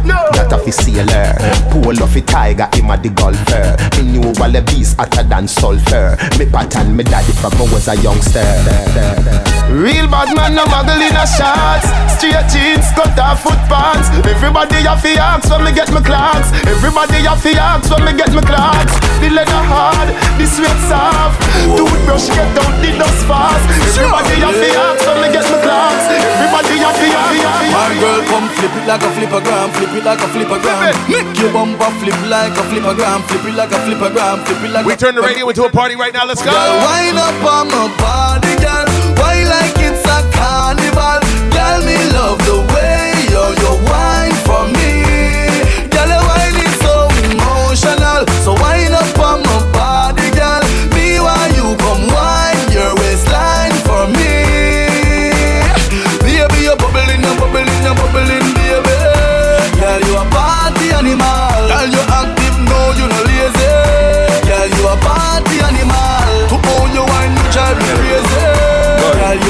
of 0.53 0.67
a 0.67 0.71
sailor. 0.71 1.28
Pull 1.71 2.01
off 2.01 2.15
a 2.15 2.21
tiger, 2.21 2.67
him 2.73 2.89
a 2.89 2.97
the 2.97 3.09
golfer. 3.09 3.77
Me 3.97 4.19
knew 4.19 4.33
wallabies 4.39 4.93
hotter 4.93 5.23
than 5.23 5.47
sulfur. 5.47 6.17
Me 6.37 6.45
pattern 6.45 6.95
me 6.95 7.03
daddy 7.03 7.33
from 7.33 7.53
I 7.59 7.67
was 7.73 7.87
a 7.87 7.95
youngster. 7.99 8.45
Real 9.67 10.07
bad 10.07 10.31
man, 10.35 10.55
no 10.55 10.63
muggle 10.65 10.97
in 10.97 11.11
a 11.11 11.25
shots. 11.27 11.91
Straight 12.15 12.47
jeans, 12.47 12.87
cut 12.95 13.17
off 13.19 13.43
foot 13.43 13.59
pants. 13.67 14.07
Everybody 14.23 14.87
have 14.87 15.03
to 15.03 15.11
ask 15.19 15.49
when 15.51 15.67
me 15.67 15.71
get 15.75 15.91
my 15.91 15.99
Clarks. 15.99 16.55
Everybody 16.63 17.19
have 17.27 17.43
to 17.43 17.51
ask 17.51 17.91
when 17.91 18.05
me 18.05 18.13
get 18.15 18.31
my 18.31 18.41
Clarks. 18.41 18.95
The 19.19 19.29
leather 19.29 19.63
hard, 19.67 20.09
the 20.39 20.45
sweat 20.47 20.79
soft. 20.87 21.35
Toothbrush 21.75 22.31
get 22.31 22.55
out 22.63 22.75
the 22.79 22.95
dust 22.95 23.27
fast. 23.27 23.63
Everybody 23.91 24.39
have 24.39 24.55
to 24.55 24.69
ask 24.71 25.03
when 25.03 25.17
me 25.19 25.27
get 25.35 25.45
my 25.51 25.59
Clarks. 25.59 26.05
Everybody 26.07 26.75
have 26.79 26.95
to 26.95 27.07
have 27.11 27.35
to 27.35 27.71
My 27.75 27.91
girl 27.99 28.21
come 28.31 28.47
flip 28.55 28.73
it 28.79 28.85
like 28.87 29.03
a 29.03 29.09
flippergram, 29.11 29.67
flip 29.75 29.93
it 29.99 30.03
like 30.07 30.23
a 30.23 30.27
flippergram. 30.31 30.79
Make 31.11 31.18
your 31.39 31.51
bumper 31.53 31.91
flip 31.99 32.15
like 32.27 32.53
a 32.53 32.63
flippergram, 32.69 33.23
flip 33.27 33.45
it 33.45 33.55
like 33.55 33.71
a 33.71 33.79
flippergram, 33.85 34.45
flip 34.45 34.63
it 34.63 34.71
like 34.71 34.85
We 34.85 34.95
turn 34.95 35.15
the 35.15 35.21
radio 35.21 35.47
into 35.49 35.63
a 35.63 35.69
party 35.69 35.95
right 35.95 36.13
now. 36.13 36.25
Let's 36.25 36.43
go. 36.43 36.51
Girl, 36.51 36.75
wind 36.85 37.17
up 37.17 37.43
on 37.43 37.67
my 37.67 37.87
body, 37.99 38.55
girl. 38.59 38.85
Why 39.19 39.43
like 39.43 39.77
it's 39.79 40.03
a 40.05 40.19
carnival? 40.35 41.19
Girl, 41.51 41.79
me 41.85 41.97
love 42.13 42.39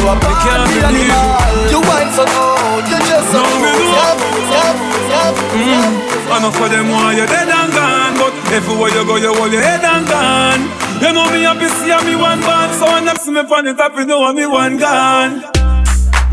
A 0.09 0.17
party 0.17 0.49
animal. 0.49 1.69
You 1.69 1.79
wine 1.85 2.09
so 2.17 2.25
good, 2.25 2.81
you 2.89 2.97
just 2.97 3.29
so 3.29 3.45
good. 3.45 3.93
Yep, 3.93 4.17
yep, 4.49 4.75
yep, 5.13 5.35
yep. 5.37 5.37
Mm. 5.53 6.09
Enough 6.37 6.61
of 6.61 6.69
them 6.71 6.89
want 6.89 7.17
you 7.17 7.25
dead 7.25 7.49
and 7.49 7.73
gone 7.73 8.17
But 8.17 8.33
everywhere 8.53 8.89
you 8.89 9.05
go 9.05 9.15
you 9.17 9.33
hold 9.33 9.51
your 9.51 9.61
head 9.61 9.83
and 9.83 10.07
gone 10.07 10.61
You 11.01 11.13
know 11.13 11.25
me 11.31 11.41
happy 11.41 11.67
see 11.69 11.93
me 12.05 12.15
one 12.15 12.39
band, 12.41 12.73
so 12.73 12.85
when 12.85 13.05
them 13.05 13.17
see 13.17 13.31
me 13.31 13.39
on 13.41 13.65
the 13.65 13.73
top, 13.73 13.97
you 13.97 14.05
know 14.05 14.33
me 14.33 14.45
one 14.45 14.77
gone. 14.77 15.41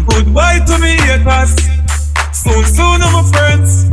Goodbye 0.09 0.61
to 0.67 0.79
me 0.79 0.97
haters, 1.05 1.57
soon 2.33 2.65
soon 2.65 3.03
I'm 3.03 3.13
my 3.13 3.23
friends. 3.33 3.89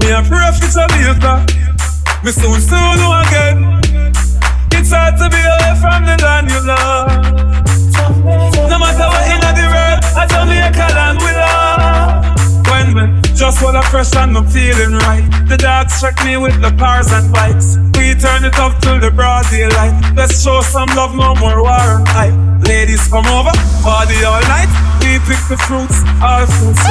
Me 0.00 0.12
a 0.12 0.22
pray 0.24 0.52
for 0.56 0.68
Jamaica, 0.72 1.44
me 2.24 2.30
soon 2.32 2.60
soon 2.60 2.96
know 3.00 3.12
again. 3.28 3.80
It's 4.72 4.90
hard 4.90 5.16
to 5.16 5.28
be 5.28 5.36
away 5.36 5.74
from 5.80 6.04
the 6.04 6.16
land 6.24 6.50
you 6.50 6.60
love. 6.64 7.75
No 8.76 8.84
matter 8.84 9.08
what 9.08 9.24
in 9.24 9.40
the 9.40 9.66
world, 9.72 10.00
I 10.20 10.28
Jamaica 10.28 10.86
land 10.92 11.16
we 11.24 11.32
love. 11.32 12.20
When 12.68 12.92
me 12.92 13.04
just 13.32 13.64
wanna 13.64 13.80
fresh 13.88 14.14
and 14.16 14.36
I'm 14.36 14.44
feeling 14.44 15.00
right. 15.00 15.24
The 15.48 15.56
dogs 15.56 15.96
check 15.98 16.12
me 16.26 16.36
with 16.36 16.60
the 16.60 16.76
cars 16.76 17.08
and 17.08 17.32
bikes. 17.32 17.80
We 17.96 18.12
turn 18.12 18.44
it 18.44 18.52
up 18.60 18.76
till 18.84 19.00
the 19.00 19.08
broad 19.10 19.48
daylight. 19.48 19.96
Let's 20.12 20.44
show 20.44 20.60
some 20.60 20.92
love, 20.92 21.16
no 21.16 21.32
more 21.40 21.64
war 21.64 21.72
and 21.72 22.04
hype. 22.12 22.36
Ladies 22.68 23.00
come 23.08 23.24
over, 23.32 23.56
party 23.80 24.20
all 24.28 24.44
night. 24.44 24.68
We 25.00 25.24
pick 25.24 25.40
the 25.48 25.56
fruits, 25.64 26.04
all 26.20 26.44
fruits. 26.44 26.84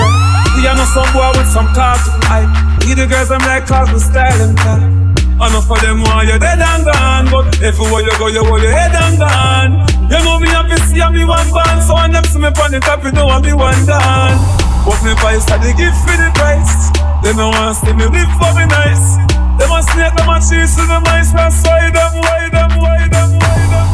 We 0.58 0.66
are 0.66 0.74
not 0.74 0.90
some 0.90 1.06
boy 1.14 1.38
with 1.38 1.54
some 1.54 1.70
cartoon 1.78 2.18
hype. 2.26 2.50
We 2.82 2.98
the 2.98 3.06
girls 3.06 3.30
I'm 3.30 3.46
like 3.46 3.70
cause 3.70 3.94
we 3.94 4.02
style 4.02 4.42
and 4.42 4.58
type. 4.58 4.90
Enough 5.38 5.70
of 5.70 5.82
them 5.86 6.02
want 6.02 6.34
you 6.34 6.40
dead 6.40 6.64
and 6.64 6.86
gone 6.86 7.30
But 7.30 7.62
everywhere 7.62 8.02
you 8.02 8.18
go, 8.18 8.28
you 8.28 8.42
hold 8.42 8.62
your 8.62 8.72
head 8.72 8.96
and 8.96 9.20
gone 9.20 9.95
You 10.06 10.22
know 10.22 10.38
me 10.38 10.48
happy 10.54 10.78
see 10.86 11.02
me 11.10 11.26
one 11.26 11.50
band 11.50 11.82
So 11.82 11.98
when 11.98 12.14
them 12.14 12.24
see 12.30 12.38
me 12.38 12.54
on 12.54 12.70
the 12.70 12.80
top, 12.80 13.02
you 13.04 13.12
know 13.12 13.26
I 13.26 13.42
be 13.42 13.54
one 13.54 13.78
done 13.90 14.38
But 14.86 15.02
me 15.02 15.18
price 15.18 15.50
are 15.50 15.58
the 15.58 15.74
gift 15.74 15.98
for 16.06 16.14
the 16.14 16.30
price 16.38 16.94
They 17.26 17.34
no 17.34 17.50
want 17.50 17.78
see 17.82 17.94
me 17.94 18.06
live 18.06 18.32
for 18.38 18.54
me 18.54 18.70
nice 18.70 19.18
Them 19.58 19.74
a 19.74 19.82
snake, 19.82 20.14
them 20.14 20.30
a 20.30 20.38
cheese 20.38 20.78
to 20.78 20.86
the 20.86 21.02
mice 21.02 21.34
That's 21.34 21.58
why 21.66 21.90
them, 21.90 22.22
why 22.22 22.50
them, 22.54 22.72
why 22.78 23.02
them, 23.10 23.30
why 23.42 23.60
them 23.66 23.88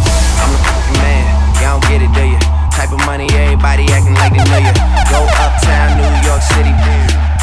I'm 0.44 0.52
a 0.52 0.58
fucking 0.60 0.98
man, 1.00 1.24
y'all 1.64 1.80
don't 1.80 1.88
get 1.88 2.04
it, 2.04 2.12
do 2.12 2.24
you? 2.28 2.40
Type 2.76 2.92
of 2.92 3.04
money, 3.06 3.28
everybody 3.32 3.86
acting 3.92 4.16
like 4.16 4.32
they 4.32 4.44
know 4.48 4.58
you. 4.58 4.74
Go 5.12 5.20
uptown, 5.44 6.00
New 6.00 6.08
York 6.26 6.42
City. 6.42 6.74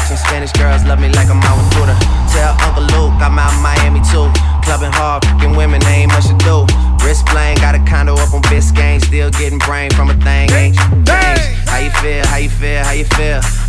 Some 0.09 0.17
Spanish 0.17 0.51
girls 0.51 0.83
love 0.83 0.99
me 0.99 1.07
like 1.09 1.29
I'm 1.29 1.39
out 1.45 1.55
with. 1.77 1.95
Tell 2.33 2.57
Uncle 2.65 2.83
Luke 2.91 3.13
I'm 3.21 3.37
out 3.37 3.53
Miami 3.61 4.01
too. 4.01 4.27
Clubbing 4.65 4.91
hard, 4.91 5.23
fucking 5.23 5.55
women, 5.55 5.85
ain't 5.85 6.11
much 6.11 6.27
to 6.27 6.35
do. 6.43 6.65
Wrist 7.03 7.25
playing, 7.25 7.57
got 7.57 7.75
a 7.75 7.79
condo 7.89 8.13
up 8.13 8.33
on 8.33 8.41
Biscayne. 8.43 9.03
Still 9.03 9.29
getting 9.31 9.59
brain 9.59 9.89
from 9.91 10.09
a 10.09 10.13
thing, 10.15 10.51
ain't 10.51 10.75
change. 10.75 10.77
How 11.67 11.77
you 11.77 11.89
feel? 11.91 12.25
How 12.25 12.37
you 12.37 12.49
feel? 12.49 12.83
How 12.83 12.91
you 12.91 13.05
feel? 13.05 13.68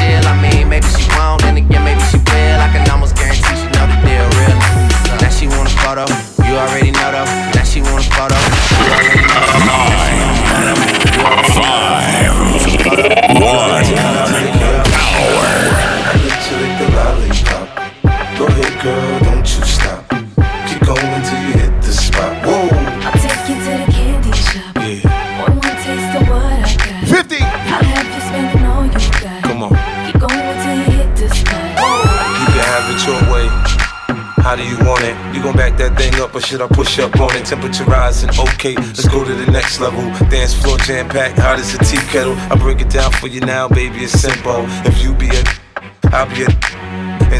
chill. 0.00 0.24
I 0.24 0.34
mean, 0.40 0.68
maybe 0.68 0.88
she 0.96 1.04
won't, 1.16 1.42
then 1.44 1.56
again, 1.60 1.84
maybe 1.84 2.00
she 2.08 2.16
will. 2.16 2.58
I 2.60 2.68
can 2.72 2.88
almost 2.88 3.16
guarantee 3.16 3.44
she 3.44 3.68
know 3.76 3.84
the 3.84 3.96
deal, 4.00 4.24
real. 4.40 4.56
Now 5.20 5.30
she 5.30 5.46
want 5.46 5.68
a 5.68 5.74
photo. 5.84 6.04
You 6.48 6.56
already 6.56 6.90
know 6.90 7.10
though. 7.12 7.28
Now 7.54 7.64
she 7.64 7.80
want 7.84 8.00
a 8.00 8.10
photo. 8.10 8.34
You 8.34 8.88
already 8.96 9.22
know. 9.28 9.40
Five, 11.54 11.89
should 36.50 36.60
I 36.60 36.66
push 36.66 36.98
up 36.98 37.14
on 37.20 37.36
it? 37.36 37.46
Temperature 37.46 37.84
rising, 37.84 38.28
okay, 38.30 38.74
let's 38.74 39.06
go 39.06 39.22
to 39.22 39.32
the 39.32 39.52
next 39.52 39.78
level. 39.78 40.02
Dance 40.28 40.52
floor 40.52 40.78
jam 40.78 41.08
packed, 41.08 41.38
hot 41.38 41.60
as 41.60 41.72
a 41.74 41.78
tea 41.78 42.04
kettle. 42.10 42.34
I 42.50 42.56
break 42.56 42.80
it 42.80 42.90
down 42.90 43.12
for 43.12 43.28
you 43.28 43.40
now, 43.40 43.68
baby, 43.68 43.98
it's 43.98 44.12
simple. 44.20 44.64
If 44.84 45.00
you 45.00 45.14
be 45.14 45.28
a, 45.28 45.44
I'll 46.12 46.28
be 46.28 46.42
a. 46.42 46.69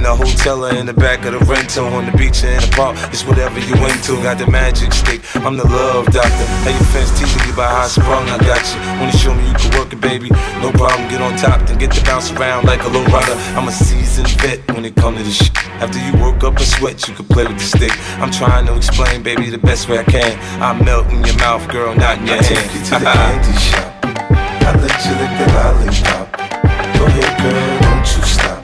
In 0.00 0.06
a 0.06 0.16
hotel 0.16 0.64
or 0.64 0.72
in 0.72 0.86
the 0.86 0.94
back 0.94 1.26
of 1.26 1.36
the 1.36 1.44
rental, 1.44 1.84
on 1.92 2.06
the 2.08 2.16
beach 2.16 2.42
or 2.42 2.48
in 2.48 2.56
the 2.56 2.72
park, 2.72 2.96
it's 3.12 3.20
whatever 3.20 3.60
you 3.60 3.76
into. 3.84 4.16
Got 4.24 4.40
the 4.40 4.48
magic 4.48 4.94
stick, 4.96 5.20
I'm 5.44 5.58
the 5.60 5.68
love 5.68 6.06
doctor. 6.08 6.46
Hey, 6.64 6.72
your 6.72 6.88
fence 6.88 7.12
teaching 7.20 7.44
you 7.44 7.52
about 7.52 7.68
how 7.68 7.84
I 7.84 7.88
sprung, 7.88 8.24
I 8.32 8.40
got 8.40 8.64
you. 8.72 8.80
Wanna 8.96 9.12
show 9.12 9.34
me 9.36 9.44
you 9.44 9.52
can 9.60 9.76
work 9.76 9.92
it, 9.92 10.00
baby? 10.00 10.32
No 10.64 10.72
problem, 10.72 11.04
get 11.12 11.20
on 11.20 11.36
top, 11.36 11.68
then 11.68 11.76
get 11.76 11.92
to 11.92 12.02
bounce 12.08 12.32
around 12.32 12.64
like 12.64 12.80
a 12.84 12.88
low 12.88 13.04
rider. 13.12 13.36
I'm 13.60 13.68
a 13.68 13.72
seasoned 13.72 14.32
vet 14.40 14.64
when 14.72 14.86
it 14.86 14.96
comes 14.96 15.18
to 15.18 15.24
this 15.24 15.36
shit. 15.36 15.52
After 15.84 16.00
you 16.00 16.16
work 16.16 16.44
up 16.44 16.56
a 16.56 16.64
sweat, 16.64 17.06
you 17.06 17.12
can 17.12 17.26
play 17.26 17.44
with 17.44 17.58
the 17.60 17.68
stick. 17.68 17.92
I'm 18.24 18.30
trying 18.32 18.64
to 18.72 18.76
explain, 18.76 19.22
baby, 19.22 19.50
the 19.50 19.60
best 19.60 19.90
way 19.90 19.98
I 19.98 20.04
can. 20.04 20.32
I 20.64 20.72
melt 20.82 21.12
in 21.12 21.22
your 21.28 21.36
mouth, 21.36 21.68
girl, 21.68 21.94
not 21.94 22.16
in 22.16 22.26
your 22.26 22.40
I 22.40 22.42
hand. 22.42 22.56
take 22.56 22.72
you 22.72 22.82
to 22.88 23.04
the 23.04 23.04
candy 23.04 23.52
shop. 23.60 24.00
I 24.64 24.72
let 24.80 24.96
you 25.04 25.12
lick 25.20 25.32
the 25.36 25.46
lollipop. 25.60 26.26
Go 26.96 27.04
ahead, 27.04 27.32
girl, 27.36 27.80
don't 27.84 28.16
you 28.16 28.22
stop. 28.24 28.59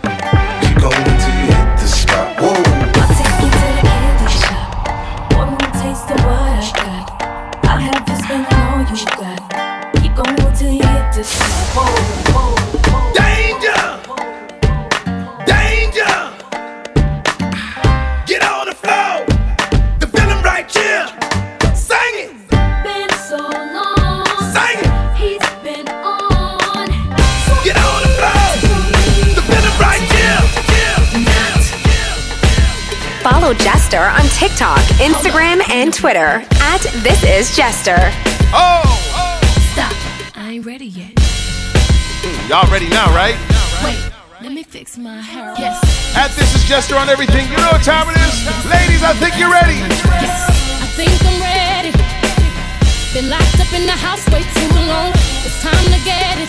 Instagram, 34.96 35.60
and 35.68 35.92
Twitter 35.92 36.40
at 36.64 36.80
This 37.04 37.22
Is 37.22 37.54
Jester. 37.54 38.00
Oh! 38.56 38.80
Stop. 39.76 39.92
I 40.34 40.52
ain't 40.56 40.64
ready 40.64 40.86
yet. 40.86 41.12
Mm, 42.24 42.48
y'all 42.48 42.72
ready 42.72 42.88
now, 42.88 43.12
right? 43.12 43.36
Wait, 43.84 44.00
let 44.40 44.52
me 44.52 44.62
fix 44.62 44.96
my 44.96 45.20
hair. 45.20 45.52
Yes. 45.58 45.84
At 46.16 46.32
This 46.32 46.48
Is 46.56 46.64
Jester 46.64 46.96
on 46.96 47.10
everything. 47.10 47.44
You 47.52 47.58
know 47.58 47.76
what 47.76 47.84
time 47.84 48.08
it 48.08 48.16
is? 48.16 48.40
Ladies, 48.72 49.04
I 49.04 49.12
think 49.20 49.36
you're 49.36 49.52
ready. 49.52 49.76
Yes. 50.16 50.48
I 50.80 50.88
think 50.96 51.12
I'm 51.28 51.44
ready. 51.44 51.92
Been 53.12 53.28
locked 53.28 53.60
up 53.60 53.68
in 53.76 53.84
the 53.84 53.92
house 54.00 54.24
way 54.32 54.48
too 54.56 54.72
long. 54.88 55.12
It's 55.44 55.60
time 55.60 55.92
to 55.92 56.00
get 56.08 56.40
it. 56.40 56.48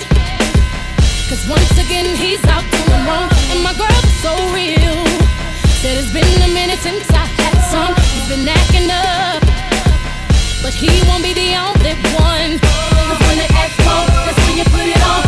Cause 1.28 1.44
once 1.52 1.76
again 1.76 2.16
he's 2.16 2.40
out 2.48 2.64
doing 2.72 3.04
wrong. 3.04 3.28
And 3.52 3.60
my 3.60 3.76
girl 3.76 3.92
is 3.92 4.16
so 4.24 4.32
real. 4.56 5.37
Said 5.88 6.04
it's 6.04 6.12
been 6.12 6.42
a 6.42 6.54
minute 6.54 6.80
since 6.80 7.10
I 7.12 7.24
had 7.40 7.62
some. 7.72 7.96
He's 8.12 8.28
been 8.28 8.46
acting 8.46 8.92
up. 8.92 9.42
But 10.62 10.74
he 10.74 10.90
won't 11.08 11.24
be 11.24 11.32
the 11.32 11.56
only 11.56 11.96
one. 12.12 12.60
Cause 12.60 13.20
when 13.24 13.38
the 13.38 13.48
X 13.56 13.74
comes, 13.88 14.12
that's 14.12 14.38
when 14.50 14.58
you 14.58 14.66
put 14.66 14.84
it 14.84 15.02
on. 15.08 15.27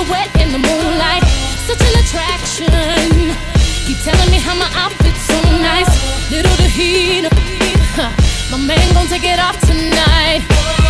Silhouette 0.00 0.34
in 0.40 0.52
the 0.52 0.58
moonlight, 0.58 1.22
such 1.68 1.80
an 1.80 1.94
attraction. 2.00 3.36
Keep 3.86 3.98
telling 4.04 4.30
me 4.30 4.38
how 4.38 4.54
my 4.54 4.70
outfit's 4.74 5.20
so 5.28 5.38
nice. 5.60 5.90
Little 6.30 6.54
the 6.56 6.68
heat. 6.68 7.28
My 8.50 8.58
man 8.58 8.94
gon' 8.94 9.06
take 9.08 9.24
it 9.24 9.38
off 9.38 9.58
tonight. 9.60 10.40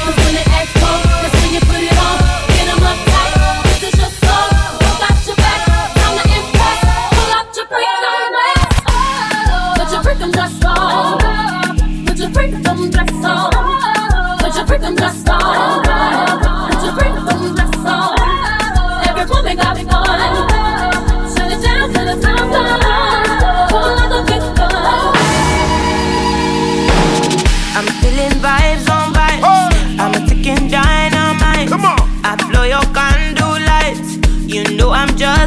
Cause 0.04 0.16
when 0.22 0.36
act 0.54 0.70
cold, 0.78 1.04
that's 1.22 1.34
when 1.42 1.54
you 1.54 1.60
put 1.60 1.82
it 1.82 1.98
on. 1.98 2.16
Get 2.54 2.66
them 2.70 2.82
uptight. 2.90 3.32
This 3.80 3.82
is 3.90 3.98
your 3.98 4.12
soul. 4.22 4.48
Who 4.78 4.90
got 5.02 5.16
your 5.26 5.36
back? 5.36 5.60
Time 5.98 6.16
to 6.18 6.24
impress. 6.38 6.80
Pull 7.16 7.30
out 7.38 7.56
your 7.56 7.66
freedom 7.66 8.16
dress. 8.34 8.72
Oh. 8.86 9.74
Put 9.78 9.88
your 9.92 10.02
freedom 10.06 10.30
dress 10.30 10.64
on. 10.64 12.06
Put 12.06 12.18
your 12.18 12.30
freedom 12.30 12.90
dress 12.90 13.24
on. 13.24 14.38
Put 14.38 14.54
your 14.56 14.66
freedom 14.66 14.94
dress 14.94 15.28
on. 15.28 15.69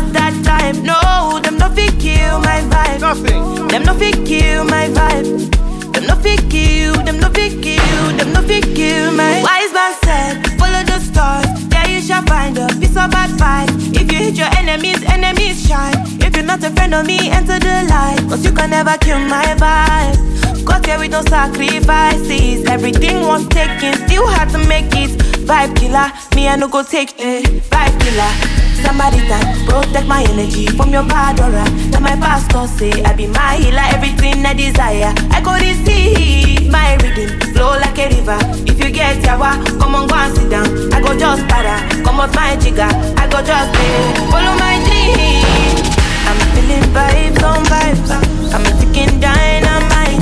I'm 0.04 0.12
that 0.12 0.36
type. 0.44 0.76
No, 0.84 1.40
them 1.40 1.58
no 1.58 1.70
fit 1.70 1.98
kill 2.00 2.40
my 2.40 2.60
vibe. 2.68 3.00
Nothing. 3.00 3.68
Them 3.70 3.84
no 3.84 3.94
fit 3.94 4.26
kill 4.26 4.66
my 4.66 4.88
vibe. 4.92 5.48
Them 5.94 6.06
no 6.08 6.16
fit 6.16 6.44
kill. 6.50 6.94
Them 7.04 7.20
no 7.20 7.30
fit 7.30 7.62
kill. 7.64 8.04
Them 8.18 8.34
no 8.34 8.42
fit 8.42 8.64
kill 8.76 9.14
my. 9.14 9.40
Wise 9.42 9.72
man 9.72 9.94
said, 10.04 10.60
follow 10.60 10.84
the 10.84 11.00
stars. 11.00 11.48
There 11.70 11.88
you 11.90 12.02
shall 12.02 12.24
find 12.24 12.58
a 12.58 12.68
piece 12.80 12.98
of 12.98 13.14
advice. 13.16 13.72
If 13.96 14.12
you 14.12 14.18
hit 14.20 14.36
your 14.36 14.52
enemies, 14.60 15.02
enemies 15.08 15.66
shine. 15.66 15.96
If 16.20 16.36
you're 16.36 16.46
not 16.46 16.64
a 16.64 16.70
friend 16.72 16.94
of 16.94 17.06
me, 17.08 17.30
enter 17.32 17.60
the 17.60 17.88
light. 17.88 18.20
Cause 18.28 18.44
you 18.44 18.52
can 18.52 18.72
never 18.72 18.98
kill 18.98 19.20
my 19.20 19.56
vibe. 19.56 20.66
Got 20.66 20.86
here 20.86 21.00
with 21.00 21.12
no 21.12 21.22
sacrifices. 21.22 22.66
Everything 22.68 23.22
was 23.22 23.48
taken, 23.48 23.96
still 24.08 24.28
had 24.28 24.50
to 24.50 24.60
make 24.68 24.92
it. 24.92 25.12
Vibe 25.48 25.76
killer, 25.78 26.12
me 26.36 26.48
I 26.50 26.56
no 26.58 26.68
go 26.68 26.84
take 26.84 27.14
it. 27.20 27.64
Vibe 27.72 27.96
killer. 28.04 28.63
That 28.84 29.64
protect 29.66 30.08
my 30.08 30.24
energy 30.30 30.68
from 30.68 30.92
your 30.92 31.04
bad 31.04 31.40
aura. 31.40 31.64
That 31.92 32.02
my 32.02 32.16
pastor 32.20 32.68
say 32.68 32.92
I 33.04 33.14
be 33.16 33.28
my 33.28 33.56
healer, 33.56 33.82
everything 33.96 34.46
I 34.46 34.54
desire. 34.54 35.14
I 35.32 35.40
go 35.40 35.56
receive 35.56 36.70
my 36.70 37.00
rhythm, 37.00 37.40
flow 37.56 37.80
like 37.80 37.98
a 37.98 38.12
river. 38.12 38.38
If 38.68 38.78
you 38.78 38.92
get 38.92 39.24
yawa, 39.24 39.64
come 39.80 39.96
on 39.96 40.08
go 40.08 40.16
and 40.16 40.36
sit 40.36 40.50
down. 40.52 40.68
I 40.94 41.00
go 41.02 41.18
just 41.18 41.48
para, 41.48 41.80
come 42.04 42.20
out 42.20 42.36
my 42.36 42.56
jigger. 42.60 42.92
I 43.18 43.26
go 43.32 43.40
just 43.42 43.72
pay, 43.72 43.96
follow 44.30 44.54
my 44.60 44.76
dream. 44.86 45.80
I'm 46.28 46.38
feeling 46.54 46.86
vibes 46.92 47.42
on 47.42 47.64
vibes. 47.72 48.10
I'm 48.52 48.68
a 48.68 48.72
ticking 48.78 49.20
dynamite. 49.20 50.22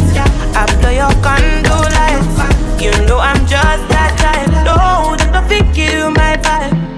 I 0.54 0.64
blow 0.80 0.94
your 0.94 1.12
candle 1.26 1.82
lights. 1.98 2.38
You 2.80 2.94
know 3.10 3.18
I'm 3.20 3.42
just 3.50 3.84
that 3.90 4.14
type. 4.22 4.48
No, 4.64 5.18
don't 5.18 5.44
fit 5.50 5.68
you 5.76 6.12
my 6.14 6.38
vibe. 6.38 6.91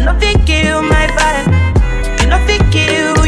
Them 0.00 0.14
no 0.14 0.18
fit 0.18 0.46
kill 0.46 0.80
my 0.80 1.08
vibe. 1.08 2.22
You 2.22 2.28
no 2.28 2.38
fit 2.46 2.62
kill. 2.72 3.19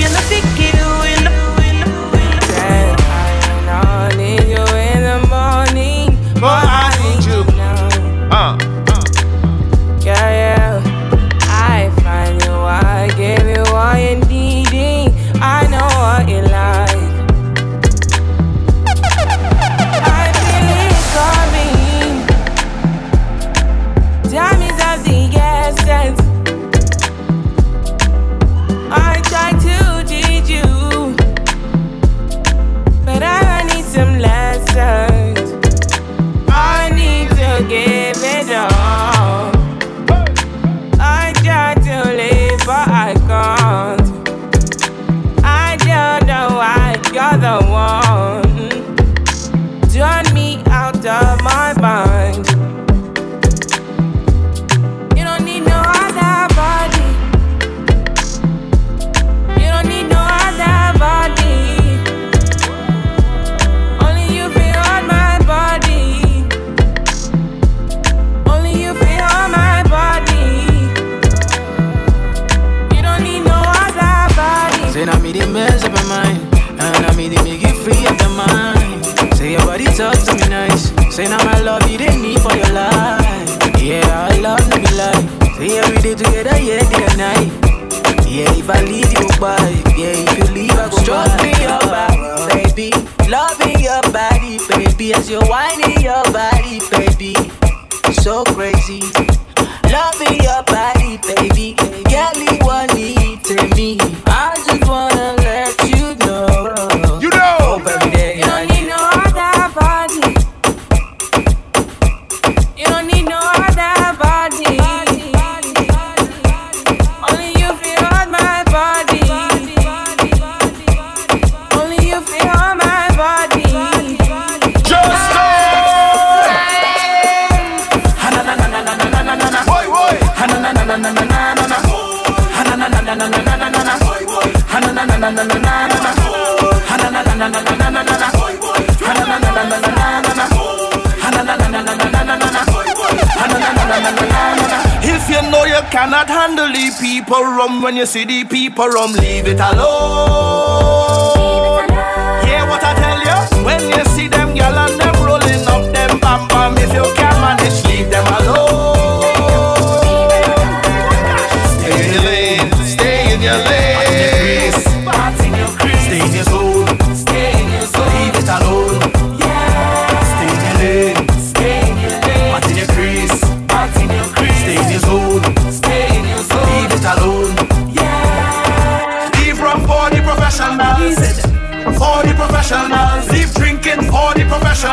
You 148.03 148.07
see 148.07 148.25
the 148.25 148.45
people 148.45 148.89
rum, 148.89 149.13
leave 149.13 149.47
it 149.47 149.61
alone. 149.61 149.72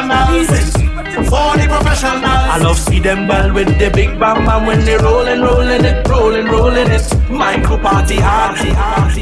For 0.09 1.53
the 1.55 1.67
professionals. 1.69 2.23
I 2.25 2.57
love 2.57 2.79
see 2.79 2.99
them 2.99 3.27
ball 3.27 3.53
with 3.53 3.77
the 3.77 3.91
big 3.91 4.17
bam 4.19 4.43
bam 4.43 4.65
when 4.65 4.83
they 4.83 4.97
rolling, 4.97 5.41
rolling 5.41 5.85
it, 5.85 6.07
rolling, 6.07 6.47
rolling 6.47 6.89
it. 6.89 7.05
Micro 7.29 7.77
party 7.77 8.15
hard, 8.17 8.57
hard. 8.57 9.15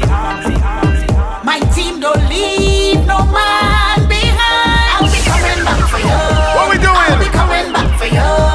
My 1.44 1.60
team 1.74 2.00
don't 2.00 2.26
leave 2.30 3.04
no 3.04 3.22
man 3.26 4.08
behind. 4.08 4.96
I'll 4.96 5.12
be 5.12 5.20
coming 5.28 5.62
back 5.62 5.90
for 5.90 5.98
you. 5.98 6.08
What 6.56 6.70
we 6.70 6.78
doing? 6.78 6.96
I'll 6.96 7.18
be 7.18 7.28
coming 7.36 7.70
back 7.70 7.98
for 7.98 8.06
you. 8.06 8.47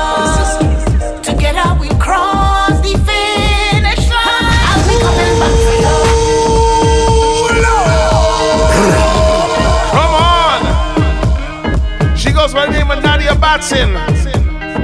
Matson. 13.72 13.93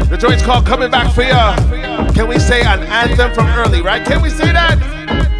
The 0.09 0.17
joint's 0.17 0.41
called 0.41 0.65
Coming 0.65 0.89
Back 0.89 1.13
for 1.13 1.23
Ya. 1.23 1.53
Can 2.13 2.29
we 2.29 2.39
say 2.39 2.61
an 2.61 2.79
anthem 2.83 3.33
from 3.33 3.47
early, 3.47 3.81
right? 3.81 4.05
Can 4.05 4.21
we 4.21 4.29
say 4.29 4.53
that? 4.53 4.79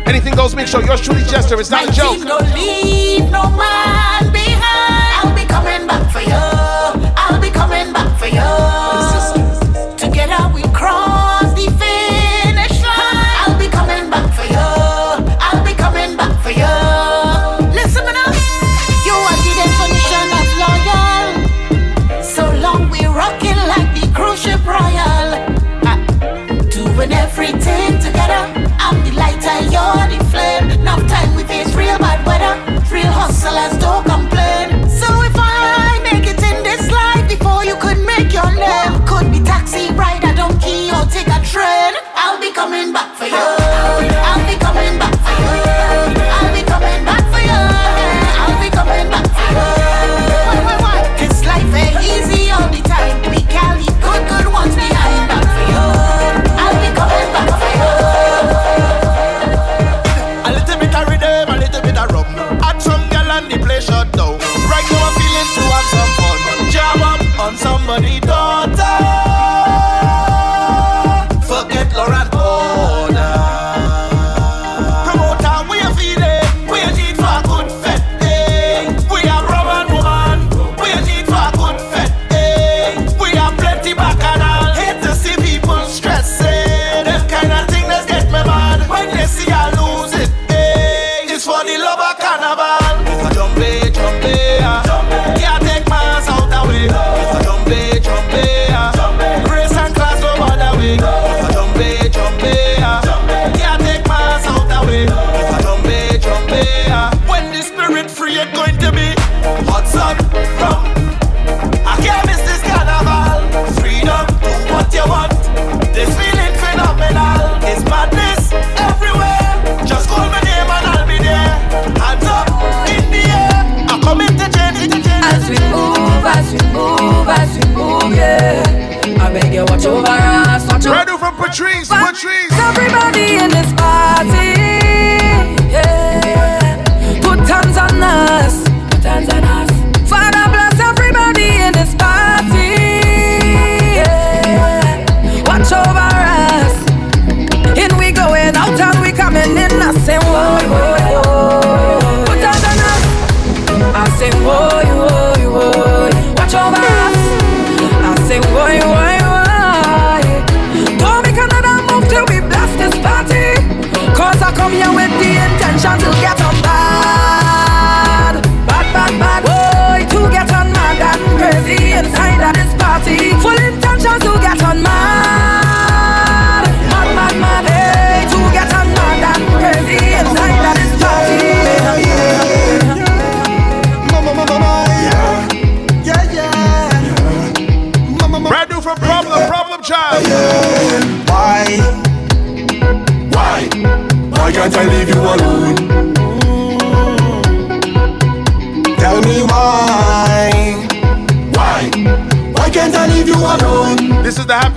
Anything 0.05 0.35
goes, 0.35 0.55
make 0.55 0.67
sure 0.67 0.83
yours 0.83 0.99
truly 0.99 1.23
Jester. 1.23 1.57
It's 1.57 1.69
not 1.69 1.87
a 1.87 1.91
joke. 1.93 2.19
No 2.19 2.37
leave 2.53 3.31
no 3.31 3.43
man 3.51 4.33
behind. 4.33 5.15
I'll 5.23 5.33
be 5.33 5.45
coming 5.45 5.87
back 5.87 6.11
for 6.11 6.19
you. 6.19 7.13
I'll 7.15 7.39
be 7.39 7.49
coming 7.49 7.93
back 7.93 8.19
for 8.19 8.27
you. 8.27 9.38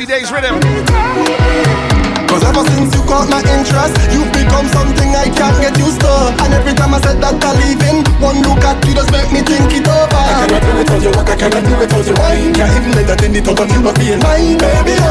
Happy 0.03 0.19
Days 0.19 0.33
Rhythm. 0.33 0.59
Cause 2.27 2.43
ever 2.43 2.67
since 2.75 2.91
you 2.91 3.03
caught 3.07 3.31
my 3.31 3.39
interest, 3.39 3.95
you've 4.11 4.33
become 4.35 4.67
something 4.67 5.15
I 5.15 5.31
can't 5.31 5.55
get 5.63 5.79
used 5.79 6.01
to. 6.01 6.11
And 6.43 6.51
every 6.55 6.75
time 6.75 6.93
I 6.95 7.01
said 7.07 7.23
that 7.23 7.39
I'm 7.39 7.55
leaving, 7.63 8.03
one 8.19 8.43
look 8.43 8.59
at 8.67 8.83
you 8.83 8.99
just 8.99 9.13
make 9.13 9.31
me 9.31 9.47
think 9.47 9.71
it 9.71 9.87
over. 9.87 10.11
I 10.11 10.43
cannot 10.43 10.63
do 10.63 10.71
it 10.75 10.79
without 10.83 11.03
your 11.07 11.13
walk, 11.15 11.31
I 11.31 11.37
cannot 11.39 11.63
do 11.63 11.75
it 11.79 11.87
without 11.87 12.07
your. 12.07 12.17
Can't 12.19 12.75
even 12.83 12.99
entertain 12.99 13.31
the 13.31 13.41
thought 13.47 13.61
of 13.63 13.71
you 13.71 13.79
not 13.79 13.95
being 13.95 14.19
mine, 14.19 14.59
baby. 14.59 15.02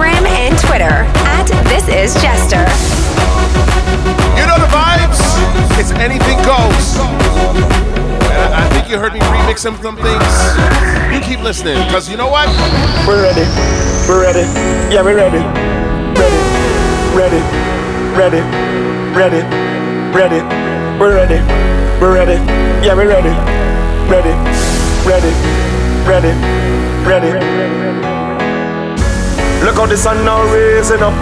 Instagram 0.00 0.26
and 0.28 0.58
Twitter 0.58 1.04
at 1.28 1.44
This 1.68 1.86
Is 1.88 2.14
Jester. 2.22 2.64
You 4.38 4.46
know 4.46 4.56
the 4.56 4.70
vibes? 4.72 5.20
It's 5.78 5.90
anything 5.92 6.38
goes. 6.38 6.96
And 6.96 8.54
I, 8.54 8.64
I 8.64 8.68
think 8.70 8.88
you 8.88 8.98
heard 8.98 9.12
me 9.12 9.20
remix 9.20 9.58
some, 9.58 9.76
some 9.82 9.96
things. 9.96 10.24
You 11.12 11.20
keep 11.20 11.44
listening, 11.44 11.76
because 11.84 12.08
you 12.08 12.16
know 12.16 12.28
what? 12.28 12.48
We're 13.06 13.22
ready. 13.22 13.44
We're 14.08 14.22
ready. 14.22 14.48
Yeah, 14.92 15.02
we're 15.02 15.16
ready. 15.16 15.44
Ready. 16.16 16.40
Ready. 17.14 17.42
Ready. 18.16 18.40
Ready. 19.14 19.42
Ready. 20.16 20.40
We're 20.98 21.14
ready. 21.14 21.40
We're 22.00 22.14
ready. 22.14 22.40
Yeah, 22.86 22.94
we're 22.94 23.08
ready. 23.08 23.36
Ready. 24.08 24.32
Ready. 25.06 25.32
Ready. 26.08 26.32
Ready. 27.06 27.32
ready. 27.32 28.09
Look 29.64 29.76
how 29.76 29.86
the 29.86 29.96
sun 29.96 30.24
now 30.24 30.42
raising 30.52 31.02
up, 31.02 31.12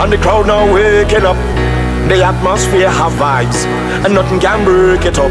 and 0.00 0.12
the 0.12 0.16
crowd 0.16 0.46
now 0.46 0.64
waking 0.72 1.24
up. 1.24 1.36
The 2.08 2.24
atmosphere 2.24 2.88
have 2.88 3.12
vibes, 3.12 3.66
and 4.04 4.14
nothing 4.14 4.40
can 4.40 4.64
break 4.64 5.04
it 5.04 5.18
up. 5.18 5.30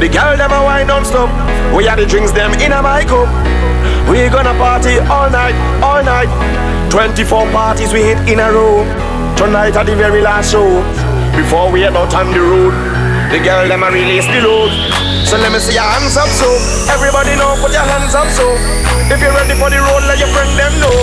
The 0.00 0.08
girl 0.08 0.36
them 0.36 0.50
a 0.50 0.64
wine 0.64 0.86
non-stop. 0.86 1.28
We 1.76 1.84
had 1.84 1.98
the 1.98 2.06
drinks 2.06 2.32
them 2.32 2.52
in 2.54 2.72
a 2.72 2.80
my 2.80 3.04
cup. 3.04 3.28
We 4.08 4.28
gonna 4.28 4.56
party 4.56 4.98
all 5.12 5.28
night, 5.28 5.54
all 5.84 6.02
night. 6.02 6.32
24 6.90 7.50
parties 7.52 7.92
we 7.92 8.00
hit 8.00 8.18
in 8.28 8.40
a 8.40 8.50
row. 8.50 8.84
Tonight 9.36 9.76
at 9.76 9.84
the 9.84 9.94
very 9.94 10.22
last 10.22 10.52
show. 10.52 10.80
Before 11.36 11.70
we 11.70 11.82
head 11.82 11.96
out 11.96 12.14
on 12.14 12.32
the 12.32 12.40
road, 12.40 12.72
the 13.30 13.44
girl 13.44 13.68
them 13.68 13.82
a 13.82 13.90
release 13.90 14.26
the 14.26 14.40
load. 14.40 15.13
So 15.24 15.38
let 15.38 15.50
me 15.52 15.58
see 15.58 15.74
your 15.74 15.82
hands 15.82 16.16
up, 16.16 16.28
so 16.28 16.46
everybody 16.92 17.34
know. 17.36 17.56
Put 17.60 17.72
your 17.72 17.82
hands 17.82 18.14
up, 18.14 18.28
so 18.30 18.54
if 19.10 19.20
you're 19.20 19.32
ready 19.32 19.54
for 19.58 19.70
the 19.70 19.80
road, 19.80 20.04
let 20.06 20.18
your 20.18 20.28
friend 20.28 20.50
them 20.58 20.72
know. 20.80 20.94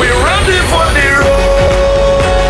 We're 0.00 0.18
ready 0.24 0.58
for 0.72 0.84
the 0.96 1.06
road. 1.22 2.48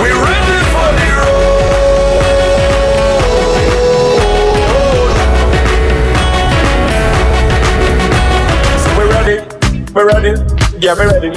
We're 0.00 0.20
ready 0.20 0.58
for 0.72 0.88
the 1.00 1.08
road. 1.18 2.50
So 8.82 8.88
we're 8.98 9.10
ready, 9.10 9.36
we're 9.94 10.06
ready, 10.06 10.32
yeah, 10.78 10.94
we're 10.94 11.10
ready, 11.10 11.30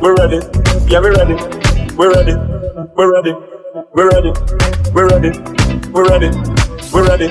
we're 0.00 0.14
ready, 0.14 0.38
yeah, 0.86 1.00
we're 1.00 1.14
ready, 1.14 1.34
we're 1.96 2.12
ready, 2.12 2.34
we're 2.96 3.12
ready, 3.12 3.32
we're 3.98 4.10
ready, 4.10 4.32
we're 4.94 5.08
ready, 5.08 5.30
we're 5.90 6.06
ready, 6.08 6.30
we're 6.92 7.04
ready, 7.04 7.26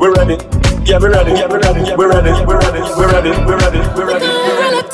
we're 0.00 0.14
ready, 0.14 0.38
yeah, 0.86 0.98
we're 0.98 1.12
ready, 1.12 1.32
yeah, 1.32 1.46
we're 1.46 1.60
ready, 1.60 1.80
yeah, 1.84 1.96
we're 1.96 2.08
ready, 2.08 2.32
we're 2.46 2.56
ready, 2.56 2.80
we're 2.96 3.12
ready, 3.12 3.28
we're 3.44 3.58
ready, 3.58 3.78
we're 3.94 4.06
ready, 4.06 4.24
we're 4.24 4.64
ready. 4.64 4.88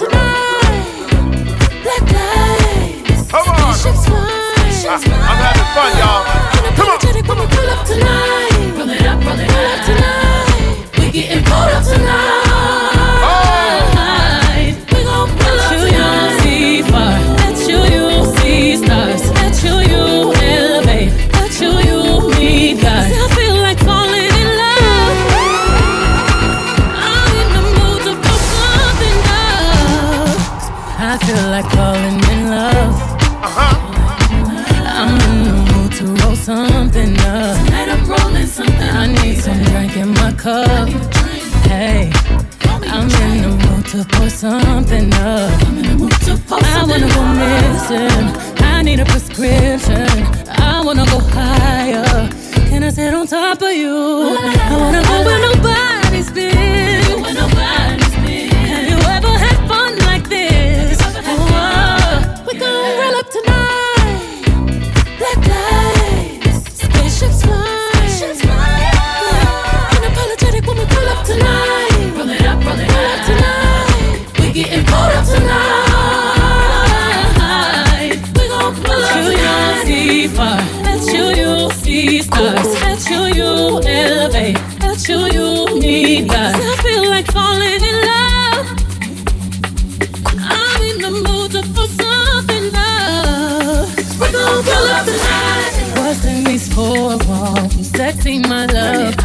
Black 1.85 2.03
lights. 2.11 3.31
Come 3.31 3.47
on. 3.47 3.75
Spaceships 3.75 5.05
fly. 5.05 5.15
I'm 5.23 5.39
having 5.39 5.71
fun, 5.71 5.95
y'all. 6.03 6.27
Come 6.75 6.89
on. 6.91 6.99
When 6.99 7.15
we 7.15 7.23
pull 7.23 7.71
up 7.71 7.87
tonight. 7.87 8.75
Roll 8.77 8.91
it 8.91 9.07
up, 9.07 9.25
roll 9.25 9.39
it 9.39 9.55
up 9.55 9.85
tonight. 9.87 10.99
We 10.99 11.13
getting 11.13 11.45
pulled 11.45 11.71
up 11.71 11.85
tonight. 11.85 12.44
Up. 37.35 37.57
Tonight 37.67 37.89
I'm 37.89 38.09
rolling 38.09 38.47
something. 38.47 38.91
I 39.03 39.07
need 39.07 39.37
some 39.41 39.63
drink 39.65 39.97
in 39.97 40.11
my 40.11 40.33
cup. 40.33 40.89
Hey, 41.69 42.11
I'm 42.95 43.09
in 43.25 43.43
the 43.43 43.51
mood 43.63 43.85
to 43.93 44.05
pour 44.13 44.31
something 44.31 45.13
up. 45.15 45.51
I 46.53 46.85
wanna 46.89 47.09
go 47.17 47.23
missing. 47.43 48.27
I 48.65 48.83
need 48.83 49.01
a 49.01 49.05
prescription. 49.05 50.09
I 50.49 50.83
wanna 50.85 51.07
go 51.07 51.19
higher. 51.19 52.29
Can 52.69 52.83
I 52.85 52.91
sit 52.91 53.13
on 53.15 53.27
top 53.27 53.63
of 53.63 53.73
you? 53.73 53.97
I 54.71 54.77
wanna 54.83 55.03
go 55.03 55.17
where 55.27 55.41
nobody's 55.49 56.31
been. 56.31 57.54
Tonight. 71.35 72.13
Roll 72.17 72.31
it 72.31 72.43
up, 72.47 72.65
roll 72.65 72.79
it 72.79 72.91
up 72.91 73.21
tonight. 73.27 74.27
We 74.39 74.53
getting 74.53 74.85
pulled 74.85 75.13
up 75.19 75.25
tonight. 75.27 75.75
We 78.37 78.49
gon' 78.49 78.75
pull 78.75 78.93
up 78.93 79.15
tonight. 79.27 79.85
see 79.87 80.29
far. 80.29 80.59
Let 80.83 81.03
you, 81.13 81.25
you 81.41 81.71
see 81.73 82.23
stars. 82.23 82.69
Let 82.83 83.11
you, 83.11 83.21
you 83.39 83.81
elevate. 83.87 84.59
Let 84.81 85.09
you, 85.09 85.19
you 85.37 85.47
need 85.79 86.29
God. 86.29 86.55
I 86.55 86.77
feel 86.83 87.05
like 87.09 87.27
falling 87.33 87.83
in 87.91 87.97
love. 88.11 88.67
I'm 90.39 90.83
in 90.91 90.97
the 91.01 91.11
mood 91.27 91.51
to 91.53 91.63
put 91.75 91.91
something 91.91 92.67
up. 92.75 93.89
We 94.21 94.27
gon' 94.33 94.63
pull 94.63 94.89
up 94.97 95.05
tonight. 95.05 95.75
What's 95.99 96.25
in 96.25 96.45
these 96.45 96.73
four 96.73 97.17
walls? 97.29 97.77
You 97.77 97.85
sexy, 97.85 98.39
my 98.41 98.67
love. 98.67 99.24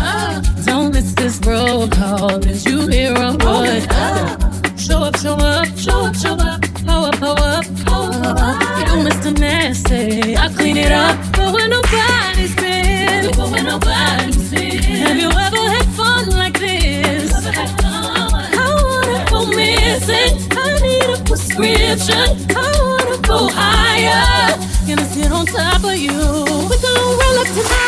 Miss 1.00 1.14
this 1.14 1.40
roll 1.48 1.88
call. 1.88 2.46
Is 2.46 2.66
you 2.66 2.86
hear 2.90 3.14
a 3.14 3.32
what? 3.32 4.78
Show 4.78 5.00
up, 5.00 5.16
show 5.16 5.36
up, 5.36 5.66
show 5.78 6.04
up, 6.04 6.14
show 6.14 6.34
up. 6.34 6.62
Pow 6.86 7.06
up, 7.06 7.16
pow 7.16 7.36
up, 7.40 7.66
pow 7.86 8.12
up. 8.12 8.60
You 8.80 9.08
Mr. 9.08 9.32
Nasty, 9.40 10.36
I 10.36 10.50
clean 10.50 10.76
it 10.76 10.92
up. 10.92 11.16
But 11.32 11.54
when 11.54 11.70
nobody's 11.70 12.54
been, 12.54 13.32
but 13.32 13.50
when 13.50 13.64
nobody's 13.64 14.52
been. 14.52 14.84
Have 15.06 15.16
you 15.16 15.30
ever 15.30 15.64
had 15.76 15.88
fun 15.96 16.32
like 16.32 16.60
this? 16.60 17.32
I 17.34 18.68
wanna 18.84 19.26
go 19.32 19.46
missing. 19.56 20.36
I 20.52 20.80
need 20.82 21.18
a 21.18 21.24
prescription. 21.24 22.28
I 22.58 22.76
wanna 22.84 23.18
go 23.26 23.48
higher. 23.48 24.60
I 24.86 25.04
sit 25.14 25.32
on 25.32 25.46
top 25.46 25.82
of 25.82 25.96
you? 25.96 26.12
We 26.12 26.76
gon' 26.84 27.20
roll 27.22 27.40
up 27.40 27.48
tonight. 27.48 27.79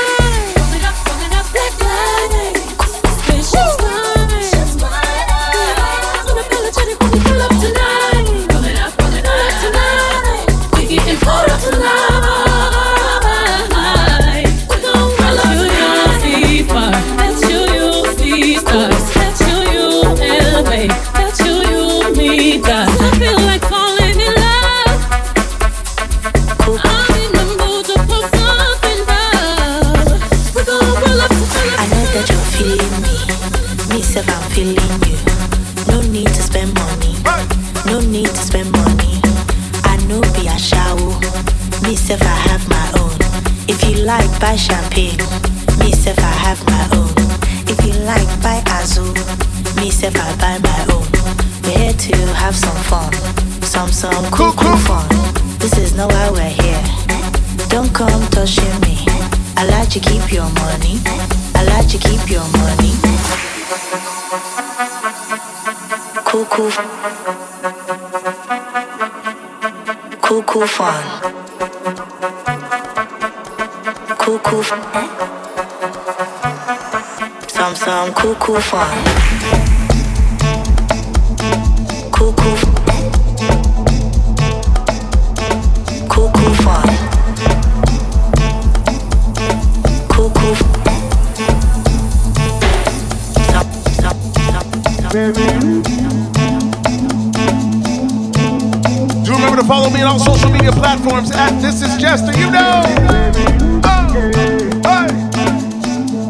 your 60.31 60.49
money. 60.53 60.99
I 61.55 61.63
let 61.65 61.93
you 61.93 61.99
keep 61.99 62.29
your 62.29 62.47
money. 62.57 62.91
Cuckoo. 66.23 66.71
Cuckoo 70.21 70.65
fun. 70.67 71.03
Cuckoo. 74.17 74.63
Some 77.47 77.75
some 77.75 78.13
cuckoo 78.13 78.59
fun. 78.59 79.70
Platforms 101.11 101.31
at 101.35 101.59
This 101.61 101.81
Is 101.81 101.97
Jester. 101.97 102.31
You 102.39 102.49
know. 102.51 102.83
Oh, 103.83 104.31
hey. 104.33 104.71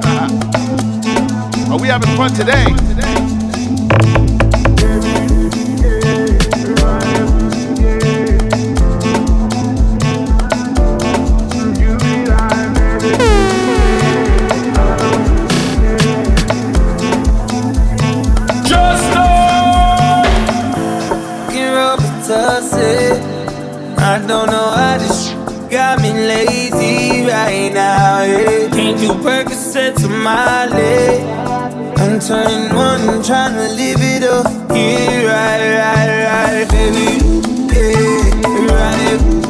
Uh-huh. 0.03 1.73
Are 1.73 1.79
we 1.79 1.87
having 1.87 2.15
fun 2.17 2.33
today? 2.33 2.80
Right 27.27 27.71
now. 27.73 28.23
Yeah. 28.23 28.69
Can't 28.69 28.99
do 28.99 29.09
Percocet 29.23 29.95
to 30.01 30.07
my 30.09 30.65
leg. 30.67 31.21
I'm 31.97 32.19
turning 32.19 32.75
one, 32.75 33.23
trying 33.23 33.53
to 33.55 33.67
live 33.75 34.01
it 34.01 34.23
up. 34.23 34.45
Yeah, 34.71 35.25
right, 35.31 35.61
right, 35.81 36.09
right, 36.27 36.69
baby. 36.69 37.07
Yeah, 37.73 38.73
right, 38.73 39.40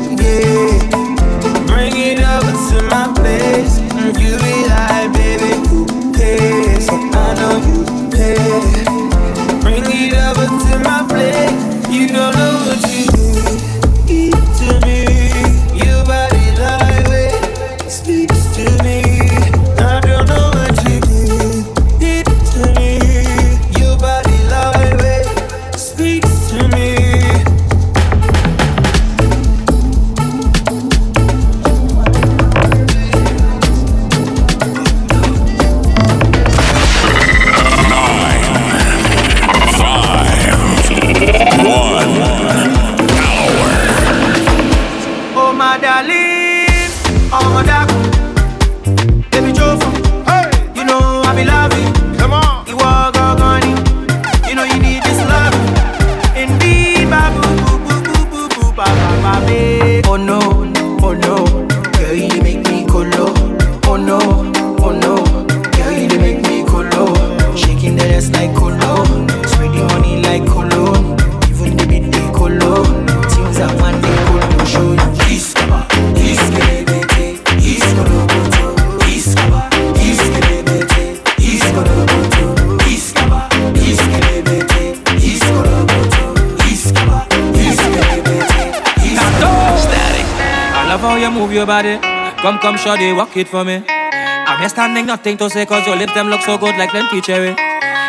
your 91.62 91.68
body. 91.68 92.02
Come, 92.42 92.58
come, 92.58 92.76
shorty, 92.76 93.14
walk 93.14 93.38
it 93.38 93.48
for 93.48 93.64
me. 93.64 93.86
I'm 93.86 94.60
here 94.60 94.70
standing, 94.70 95.06
nothing 95.06 95.38
to 95.38 95.48
say, 95.48 95.66
cause 95.68 95.86
your 95.86 95.96
lips 95.96 96.14
them 96.14 96.28
look 96.28 96.42
so 96.42 96.58
good 96.58 96.74
like 96.76 96.90
plenty 96.90 97.22
cherry. 97.22 97.54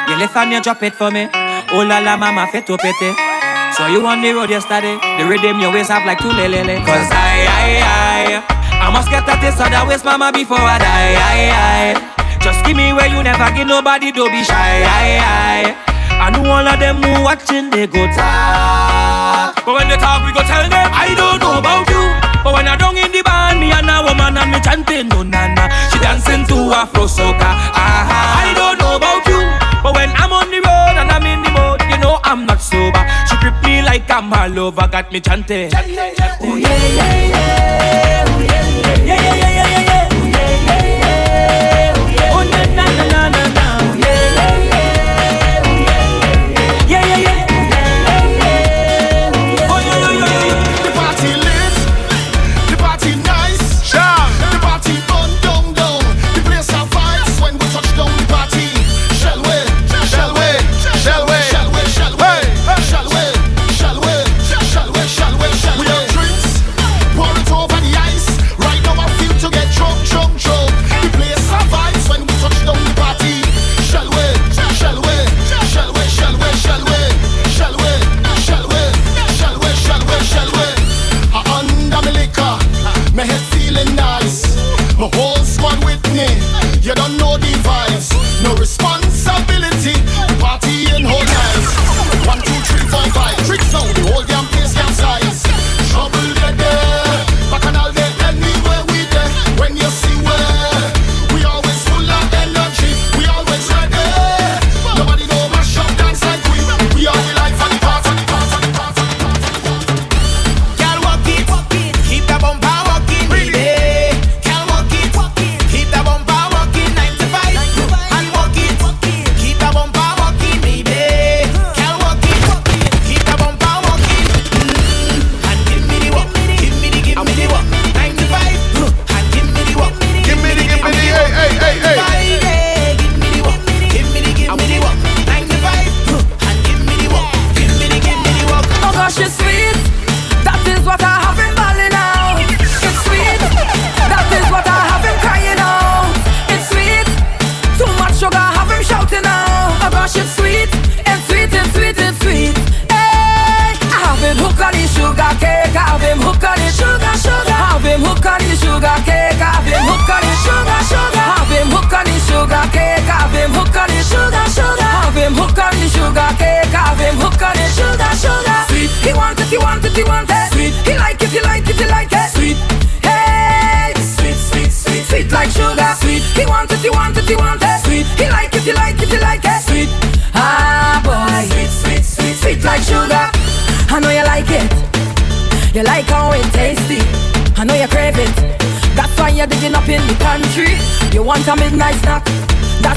You 0.09 0.17
lift 0.17 0.35
and 0.37 0.53
you 0.53 0.61
drop 0.63 0.83
it 0.83 0.95
for 0.95 1.11
me. 1.11 1.29
Oh 1.69 1.85
la 1.85 2.01
la, 2.01 2.17
mama, 2.17 2.49
fit 2.49 2.65
to 2.67 2.79
pity. 2.79 3.13
So 3.77 3.85
you 3.93 4.01
on 4.09 4.25
the 4.25 4.33
road 4.33 4.49
yesterday, 4.49 4.97
the 5.21 5.29
rhythm 5.29 5.61
your 5.61 5.71
waist 5.71 5.93
have 5.93 6.07
like 6.09 6.19
two 6.25 6.33
lele. 6.33 6.81
Cause 6.81 7.09
I, 7.13 7.45
I, 7.45 8.41
I, 8.41 8.89
I 8.89 8.91
must 8.91 9.11
get 9.13 9.29
at 9.29 9.37
this 9.45 9.61
other 9.61 9.85
waist, 9.87 10.05
mama, 10.07 10.33
before 10.33 10.57
I 10.57 10.81
die. 10.81 11.13
I, 11.21 11.37
I, 11.53 12.39
just 12.41 12.65
give 12.65 12.77
me 12.77 12.97
where 12.97 13.13
you 13.13 13.21
never 13.23 13.53
give 13.53 13.69
nobody, 13.69 14.13
don't 14.13 14.33
be 14.33 14.41
shy. 14.45 14.81
I, 14.81 15.21
I, 15.21 16.25
I 16.25 16.31
know 16.33 16.49
all 16.49 16.65
of 16.65 16.81
them 16.81 17.05
who 17.05 17.21
watching, 17.21 17.69
they 17.69 17.87
go 17.87 18.09
talk. 18.17 19.61
But 19.61 19.75
when 19.77 19.93
they 19.93 20.01
talk, 20.01 20.25
we 20.25 20.33
go 20.33 20.41
tell 20.41 20.65
them, 20.65 20.89
I 20.89 21.13
don't 21.13 21.37
know 21.37 21.61
about 21.61 21.85
you. 21.93 22.33
But 22.43 22.55
when 22.55 22.67
I 22.67 22.77
down 22.77 22.97
in 22.97 23.13
the 23.13 23.23
band, 23.23 23.42
me 24.33 24.41
and 24.41 24.51
me 24.53 24.59
chanting, 24.61 25.09
no 25.09 25.23
na 25.23 25.47
na. 25.55 25.69
She 25.91 25.99
dancing 25.99 26.45
to 26.47 26.57
Afro 26.73 27.07
soca. 27.07 27.51
Ah, 27.77 28.45
I 28.45 28.55
don't 28.55 28.79
know 28.81 28.97
about 28.97 29.27
you. 29.29 29.41
But 29.83 29.95
when 29.97 30.11
I'm 30.17 30.33
on 30.33 30.51
the 30.51 30.61
road 30.61 30.97
and 31.01 31.11
I'm 31.11 31.25
in 31.27 31.43
the 31.43 31.51
mood, 31.51 31.81
you 31.91 31.99
know 31.99 32.19
I'm 32.25 32.47
not 32.47 32.61
sober. 32.61 33.03
She 33.29 33.37
grip 33.41 33.55
me 33.63 33.83
like 33.83 34.11
I'm 34.11 34.33
all 34.33 34.59
over, 34.59 34.87
got 34.89 35.13
me 35.13 35.21
chanting. 35.21 35.71
Oh 35.75 35.81
yeah, 35.87 35.87
yeah, 35.87 36.17
yeah. 36.19 36.39
Oh, 36.41 36.57
yeah, 36.57 36.79
yeah, 36.99 37.17
yeah, 37.33 38.47
yeah, 39.05 39.21
yeah, 39.23 39.51
yeah, 39.59 39.62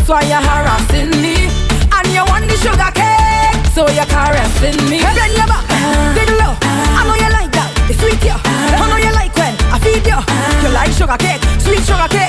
That's 0.07 0.21
why 0.21 0.29
you're 0.29 0.37
harassing 0.37 1.09
me. 1.19 1.49
And 1.89 2.07
you 2.13 2.21
want 2.29 2.45
the 2.45 2.55
sugar 2.61 2.93
cake. 2.93 3.57
So 3.73 3.89
you're 3.89 4.05
caressing 4.05 4.77
me. 4.87 5.01
Bend 5.01 5.33
your 5.33 5.49
back, 5.49 5.65
dig 6.13 6.29
low. 6.37 6.53
I 6.61 7.01
know 7.09 7.17
you 7.17 7.31
like 7.33 7.51
that. 7.57 7.73
It's 7.89 7.97
sweet, 7.99 8.21
yeah. 8.23 8.37
I 8.45 8.85
know 8.85 9.01
you 9.01 9.11
like 9.17 9.33
when 9.33 9.57
I 9.73 9.79
feed 9.81 10.05
you. 10.05 10.21
You 10.61 10.69
like 10.75 10.93
sugar 10.93 11.17
cake, 11.17 11.41
sweet 11.57 11.81
sugar 11.81 12.07
cake. 12.07 12.24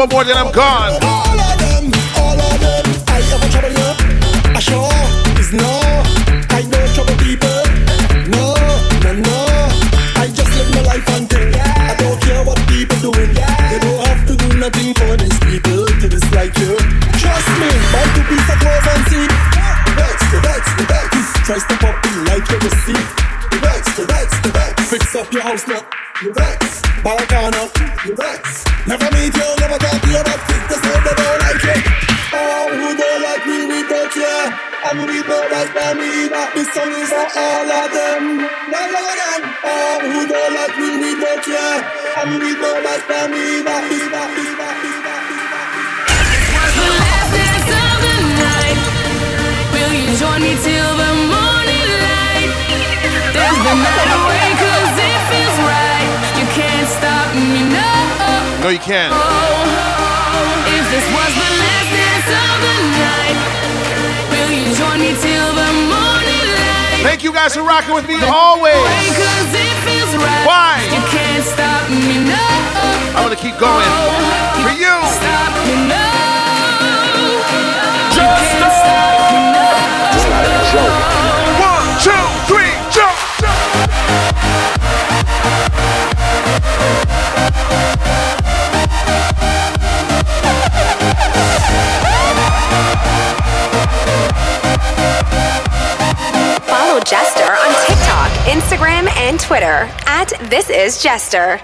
One 0.00 0.08
more, 0.08 0.24
then 0.24 0.36
I'm 0.36 0.50
gone. 0.50 0.96
all 1.04 1.36
of 1.36 1.56
them, 1.60 1.92
all 2.16 2.40
of 2.40 2.56
them. 2.56 2.84
I 3.12 3.20
ever 3.20 3.48
trouble 3.52 3.68
you? 3.68 3.90
I 4.56 4.60
sure 4.64 4.88
is 5.36 5.52
no. 5.52 5.76
I 6.56 6.64
know 6.72 6.84
trouble 6.96 7.16
people. 7.20 7.60
No, 8.32 8.56
no, 9.04 9.12
no. 9.12 9.38
I 10.16 10.24
just 10.32 10.48
live 10.56 10.72
my 10.72 10.80
life 10.88 11.04
and 11.12 11.28
thing. 11.28 11.52
I 11.52 11.92
don't 12.00 12.16
care 12.24 12.40
what 12.48 12.56
people 12.64 12.96
doing. 13.12 13.28
They 13.36 13.78
don't 13.84 14.00
have 14.08 14.24
to 14.24 14.34
do 14.40 14.48
nothing 14.56 14.96
for 14.96 15.20
these 15.20 15.38
people 15.44 15.84
to 15.84 16.06
dislike 16.08 16.56
you. 16.56 16.80
Trust 17.20 17.50
me, 17.60 17.68
buy 17.92 18.04
two 18.16 18.24
piece 18.24 18.48
of 18.48 18.56
clothes 18.56 18.88
and 18.88 19.04
see. 19.12 19.26
The 19.28 19.92
vex, 20.00 20.16
the 20.32 20.40
vex, 20.40 20.62
the 20.80 20.84
vex. 20.88 21.08
Try 21.44 21.58
step 21.60 21.82
up 21.84 21.96
in 22.08 22.24
like 22.24 22.48
you 22.48 22.56
receive. 22.56 23.08
The 23.52 23.58
vex, 23.60 23.82
the 24.00 24.04
vex, 24.08 24.28
the 24.40 24.48
vex. 24.48 24.74
Fix 24.88 25.04
up 25.14 25.28
your 25.28 25.42
house 25.42 25.68
now. 25.68 25.84
The 26.24 26.32
vex, 26.32 26.80
buy 27.04 27.20
a 27.20 27.26
car 27.28 27.50
now. 27.52 27.68
The 28.08 28.14
vex. 28.16 28.39
Never 28.90 29.06
who 32.74 32.90
don't 32.98 33.22
like 33.22 33.46
me, 33.46 33.58
we 33.70 33.86
don't 33.86 34.10
care. 34.10 34.50
And 34.90 35.06
we 35.06 35.22
don't 35.22 35.46
all 37.38 37.70
of 37.70 37.86
them. 37.94 38.50
All 39.62 40.00
who 40.10 40.26
don't 40.26 40.54
like 40.58 40.74
me, 40.74 40.90
we 41.06 41.10
don't 41.22 41.38
care. 41.38 41.78
And 42.18 42.42
we 42.42 42.50
don't 42.58 42.82
like 42.82 43.06
them 43.06 43.30
either. 43.30 43.78
the 46.74 46.86
last 46.98 47.30
dance 47.30 47.70
of 47.70 47.94
the 48.02 48.16
night. 48.42 48.78
Will 49.70 49.94
you 50.02 50.18
join 50.18 50.42
me 50.42 50.58
till 50.66 50.92
the 50.98 51.12
morning 51.30 51.90
light? 52.10 52.50
There's 53.38 53.54
the 53.54 53.74
night 53.86 54.10
away 54.18 54.49
the 65.56 65.72
morning 65.88 66.44
light? 66.60 67.00
Thank 67.00 67.24
you 67.24 67.32
guys 67.32 67.54
for 67.56 67.62
rocking 67.62 67.94
with 67.94 68.06
me 68.06 68.20
always. 68.28 68.76
Cause 69.16 69.54
it 69.56 69.76
feels 69.88 70.12
right. 70.20 70.44
Why? 70.44 70.76
You 70.92 71.00
can't 71.08 71.44
stop 71.44 71.88
me, 71.88 72.20
no. 72.28 72.36
I'm 73.16 73.24
gonna 73.24 73.36
keep 73.36 73.56
going. 73.56 73.88
For 74.60 74.76
you. 74.76 74.92
Stop 75.08 75.56
me, 75.64 75.88
no. 75.88 76.04
Just 78.12 78.60
can't 78.60 78.76
stop 78.76 79.32
me, 79.32 79.56
no. 79.56 79.72
One, 81.64 81.88
two, 82.04 82.24
three, 82.44 82.76
jump. 82.92 83.16
Follow 86.80 86.99
Jester 97.10 97.42
on 97.42 97.86
TikTok, 97.86 98.30
Instagram, 98.46 99.08
and 99.16 99.40
Twitter 99.40 99.90
at 100.06 100.28
This 100.48 100.70
Is 100.70 101.02
Jester. 101.02 101.60